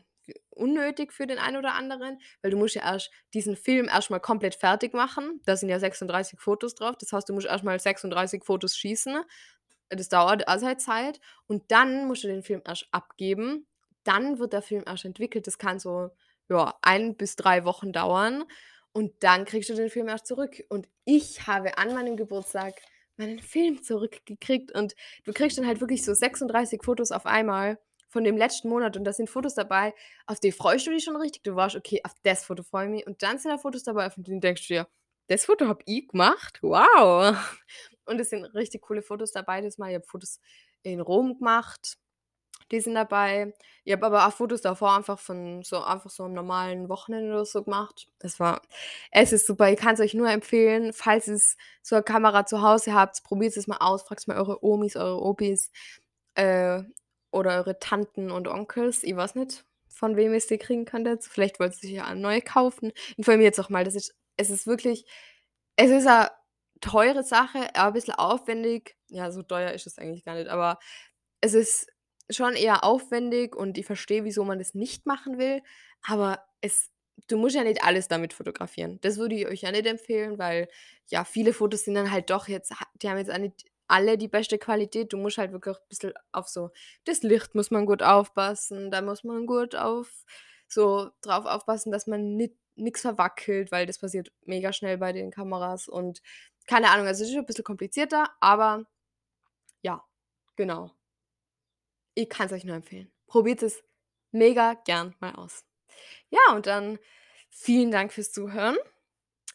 unnötig 0.59 1.13
für 1.13 1.25
den 1.25 1.39
einen 1.39 1.57
oder 1.57 1.73
anderen, 1.73 2.19
weil 2.41 2.51
du 2.51 2.57
musst 2.57 2.75
ja 2.75 2.83
erst 2.83 3.11
diesen 3.33 3.55
Film 3.55 3.87
erst 3.87 4.09
mal 4.09 4.19
komplett 4.19 4.55
fertig 4.55 4.93
machen. 4.93 5.41
Da 5.45 5.55
sind 5.55 5.69
ja 5.69 5.79
36 5.79 6.39
Fotos 6.39 6.75
drauf. 6.75 6.95
Das 6.99 7.11
heißt, 7.11 7.29
du 7.29 7.33
musst 7.33 7.47
erst 7.47 7.63
mal 7.63 7.79
36 7.79 8.43
Fotos 8.43 8.75
schießen. 8.77 9.21
Das 9.89 10.09
dauert 10.09 10.43
seine 10.47 10.77
Zeit 10.77 11.19
und 11.47 11.71
dann 11.71 12.07
musst 12.07 12.23
du 12.23 12.27
den 12.27 12.43
Film 12.43 12.61
erst 12.65 12.87
abgeben. 12.91 13.65
Dann 14.03 14.39
wird 14.39 14.53
der 14.53 14.61
Film 14.61 14.83
erst 14.85 15.05
entwickelt. 15.05 15.47
Das 15.47 15.57
kann 15.57 15.79
so, 15.79 16.11
ja, 16.49 16.75
1 16.81 17.17
bis 17.17 17.35
3 17.35 17.65
Wochen 17.65 17.91
dauern 17.91 18.43
und 18.91 19.23
dann 19.23 19.45
kriegst 19.45 19.69
du 19.69 19.73
den 19.73 19.89
Film 19.89 20.07
erst 20.07 20.27
zurück. 20.27 20.63
Und 20.69 20.87
ich 21.05 21.47
habe 21.47 21.77
an 21.77 21.93
meinem 21.93 22.17
Geburtstag 22.17 22.75
meinen 23.17 23.39
Film 23.39 23.83
zurückgekriegt 23.83 24.71
und 24.71 24.95
du 25.25 25.33
kriegst 25.33 25.57
dann 25.57 25.67
halt 25.67 25.81
wirklich 25.81 26.03
so 26.05 26.13
36 26.13 26.81
Fotos 26.83 27.11
auf 27.11 27.25
einmal 27.25 27.77
von 28.09 28.23
dem 28.25 28.37
letzten 28.37 28.69
Monat 28.69 28.97
und 28.97 29.03
da 29.05 29.13
sind 29.13 29.29
Fotos 29.29 29.55
dabei, 29.55 29.93
auf 30.27 30.39
die 30.39 30.51
freust 30.51 30.87
du 30.87 30.91
dich 30.91 31.03
schon 31.05 31.15
richtig. 31.17 31.43
Du 31.43 31.55
weißt: 31.55 31.75
„Okay, 31.77 32.01
auf 32.05 32.13
das 32.23 32.45
Foto 32.45 32.63
freue 32.63 32.85
ich 32.87 32.91
mich.“ 32.91 33.07
Und 33.07 33.23
dann 33.23 33.37
sind 33.39 33.51
da 33.51 33.57
Fotos 33.59 33.83
dabei, 33.83 34.09
von 34.09 34.23
denen 34.23 34.41
denkst 34.41 34.67
du 34.67 34.73
dir: 34.75 34.87
„Das 35.27 35.45
Foto 35.45 35.67
habe 35.67 35.83
ich 35.85 36.07
gemacht? 36.09 36.59
Wow!“ 36.63 37.35
Und 38.05 38.19
es 38.21 38.29
sind 38.31 38.45
richtig 38.55 38.81
coole 38.83 39.01
Fotos 39.03 39.31
dabei 39.31 39.61
diesmal. 39.61 39.91
Ich 39.91 39.95
habe 39.97 40.05
Fotos 40.07 40.39
in 40.83 40.99
Rom 41.01 41.37
gemacht, 41.37 41.97
die 42.71 42.81
sind 42.81 42.95
dabei. 42.95 43.53
Ich 43.85 43.93
habe 43.93 44.05
aber 44.07 44.27
auch 44.27 44.33
Fotos 44.33 44.61
davor 44.61 44.95
einfach 44.97 45.19
von 45.19 45.63
so 45.63 45.81
einfach 45.83 46.09
so 46.11 46.23
'nem 46.25 46.33
normalen 46.35 46.89
Wochenende 46.89 47.31
oder 47.33 47.45
so 47.45 47.63
gemacht. 47.63 48.07
Es 48.19 48.39
war 48.41 48.61
es 49.11 49.33
ist 49.33 49.47
super. 49.47 49.71
Ich 49.71 49.79
kann's 49.79 49.99
euch 50.01 50.13
nur 50.15 50.29
empfehlen, 50.31 50.93
falls 50.93 51.27
ihr's 51.29 51.57
so 51.83 51.95
'ne 51.97 52.03
Kamera 52.03 52.45
zu 52.47 52.61
Hause 52.63 52.93
habt, 52.95 53.23
probiert 53.23 53.57
es 53.57 53.67
mal 53.67 53.77
aus, 53.79 54.03
fragt 54.03 54.27
mal 54.29 54.37
eure 54.39 54.63
Omis, 54.65 54.95
eure 54.97 55.21
Opis, 55.23 55.71
äh, 56.35 56.83
oder 57.31 57.57
eure 57.57 57.79
Tanten 57.79 58.31
und 58.31 58.47
Onkels. 58.47 59.03
Ich 59.03 59.15
weiß 59.15 59.35
nicht, 59.35 59.65
von 59.87 60.15
wem 60.15 60.33
ihr's 60.33 60.47
die 60.47 60.57
kriegen 60.57 60.85
könntet. 60.85 61.23
Vielleicht 61.23 61.59
wollt 61.59 61.73
ihr 61.73 61.79
sich 61.79 61.91
ja 61.91 62.05
eine 62.05 62.19
neue 62.19 62.41
kaufen. 62.41 62.91
Informiert's 63.17 63.59
euch 63.59 63.69
mal. 63.69 63.83
Das 63.83 63.95
ist 63.95 64.15
es 64.37 64.49
ist 64.49 64.67
wirklich 64.67 65.05
es 65.75 65.91
ist 65.91 66.07
a 66.07 66.31
teure 66.81 67.23
Sache, 67.23 67.69
auch 67.75 67.87
ein 67.87 67.93
bisschen 67.93 68.15
aufwendig. 68.15 68.97
Ja, 69.09 69.31
so 69.31 69.43
teuer 69.43 69.71
ist 69.71 69.87
es 69.87 69.97
eigentlich 69.97 70.25
gar 70.25 70.35
nicht, 70.35 70.49
aber 70.49 70.79
es 71.41 71.53
ist 71.53 71.87
schon 72.29 72.55
eher 72.55 72.83
aufwendig 72.83 73.55
und 73.55 73.77
ich 73.77 73.85
verstehe, 73.85 74.23
wieso 74.23 74.43
man 74.45 74.59
das 74.59 74.75
nicht 74.75 75.05
machen 75.05 75.37
will, 75.39 75.61
aber 76.03 76.45
es 76.61 76.91
du 77.27 77.37
musst 77.37 77.55
ja 77.55 77.63
nicht 77.63 77.83
alles 77.83 78.07
damit 78.07 78.33
fotografieren. 78.33 78.99
Das 79.01 79.17
würde 79.17 79.35
ich 79.35 79.47
euch 79.47 79.61
ja 79.61 79.71
nicht 79.71 79.85
empfehlen, 79.87 80.37
weil, 80.39 80.69
ja, 81.07 81.25
viele 81.25 81.53
Fotos 81.53 81.83
sind 81.83 81.95
dann 81.95 82.11
halt 82.11 82.29
doch 82.29 82.47
jetzt 82.47 82.73
die 83.01 83.09
haben 83.09 83.17
jetzt 83.17 83.31
auch 83.31 83.37
nicht 83.37 83.65
alle 83.89 84.17
die 84.17 84.28
beste 84.30 84.58
Qualität. 84.60 85.13
Du 85.13 85.17
musst 85.17 85.38
halt 85.39 85.52
wirklich 85.54 85.78
ein 85.78 85.88
bisschen 85.89 86.13
auf 86.34 86.47
so 86.49 86.71
das 87.06 87.23
Licht 87.23 87.56
muss 87.56 87.71
man 87.71 87.86
gut 87.88 88.04
aufpassen, 88.04 88.91
da 88.91 89.02
muss 89.02 89.23
man 89.25 89.45
gut 89.47 89.75
auf 89.75 90.25
so 90.67 91.10
drauf 91.21 91.45
aufpassen, 91.45 91.91
dass 91.91 92.08
man 92.08 92.36
nicht 92.38 92.56
nix 92.75 93.02
verwackelt, 93.02 93.71
weil 93.71 93.86
das 93.88 93.99
passiert 93.99 94.32
mega 94.45 94.73
schnell 94.73 94.97
bei 94.99 95.13
den 95.13 95.32
Kameras 95.32 95.88
und 95.89 96.21
keine 96.67 96.91
Ahnung, 96.91 97.08
also, 97.08 97.23
es 97.23 97.30
ist 97.30 97.34
schon 97.36 97.43
'n 97.43 97.47
bisschen 97.47 97.63
komplizierter, 97.65 98.30
aber 98.41 98.86
ja, 99.84 100.04
genau. 100.58 100.95
Ich 102.17 102.30
kann's 102.30 102.52
euch 102.52 102.63
nur 102.65 102.75
empfehlen. 102.75 103.12
Probiert 103.28 103.63
es 103.63 103.84
mega 104.32 104.73
gern 104.86 105.15
mal 105.19 105.34
aus. 105.36 105.63
Ja, 106.30 106.56
und 106.56 106.67
dann 106.67 106.99
vielen 107.49 107.91
Dank 107.91 108.13
fürs 108.13 108.32
Zuhören. 108.32 108.78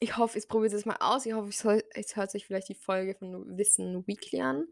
Ich 0.00 0.16
hoffe, 0.16 0.38
ihr 0.38 0.46
probiert 0.46 0.72
es 0.72 0.84
mal 0.84 0.96
aus. 1.00 1.26
Ich 1.26 1.32
hoffe, 1.32 1.48
es 1.48 1.64
es 1.94 2.16
hört 2.16 2.30
sich 2.30 2.46
vielleicht 2.46 2.68
die 2.68 2.74
Folge 2.74 3.14
von 3.14 3.56
Wissen 3.56 4.06
Weekly 4.06 4.40
an. 4.40 4.66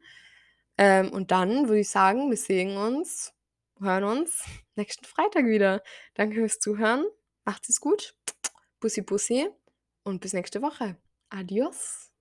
Ähm, 0.79 1.11
und 1.13 1.31
dann 1.31 1.69
würde 1.69 1.81
ich 1.81 1.91
sagen, 1.91 2.31
wir 2.31 2.37
sehen 2.37 2.77
uns, 2.77 3.33
hören 3.81 4.05
uns 4.05 4.45
nächsten 4.75 5.05
Freitag 5.05 5.47
wieder. 5.47 5.83
Danke 6.15 6.37
fürs 6.37 6.59
Zuhören. 6.59 7.05
Macht's 7.45 7.69
es 7.69 7.81
gut. 7.81 8.15
Bussi, 8.81 9.03
bussi 9.03 9.49
und 10.05 10.21
bis 10.21 10.33
nächste 10.33 10.63
Woche. 10.63 10.97
Adios. 11.29 12.12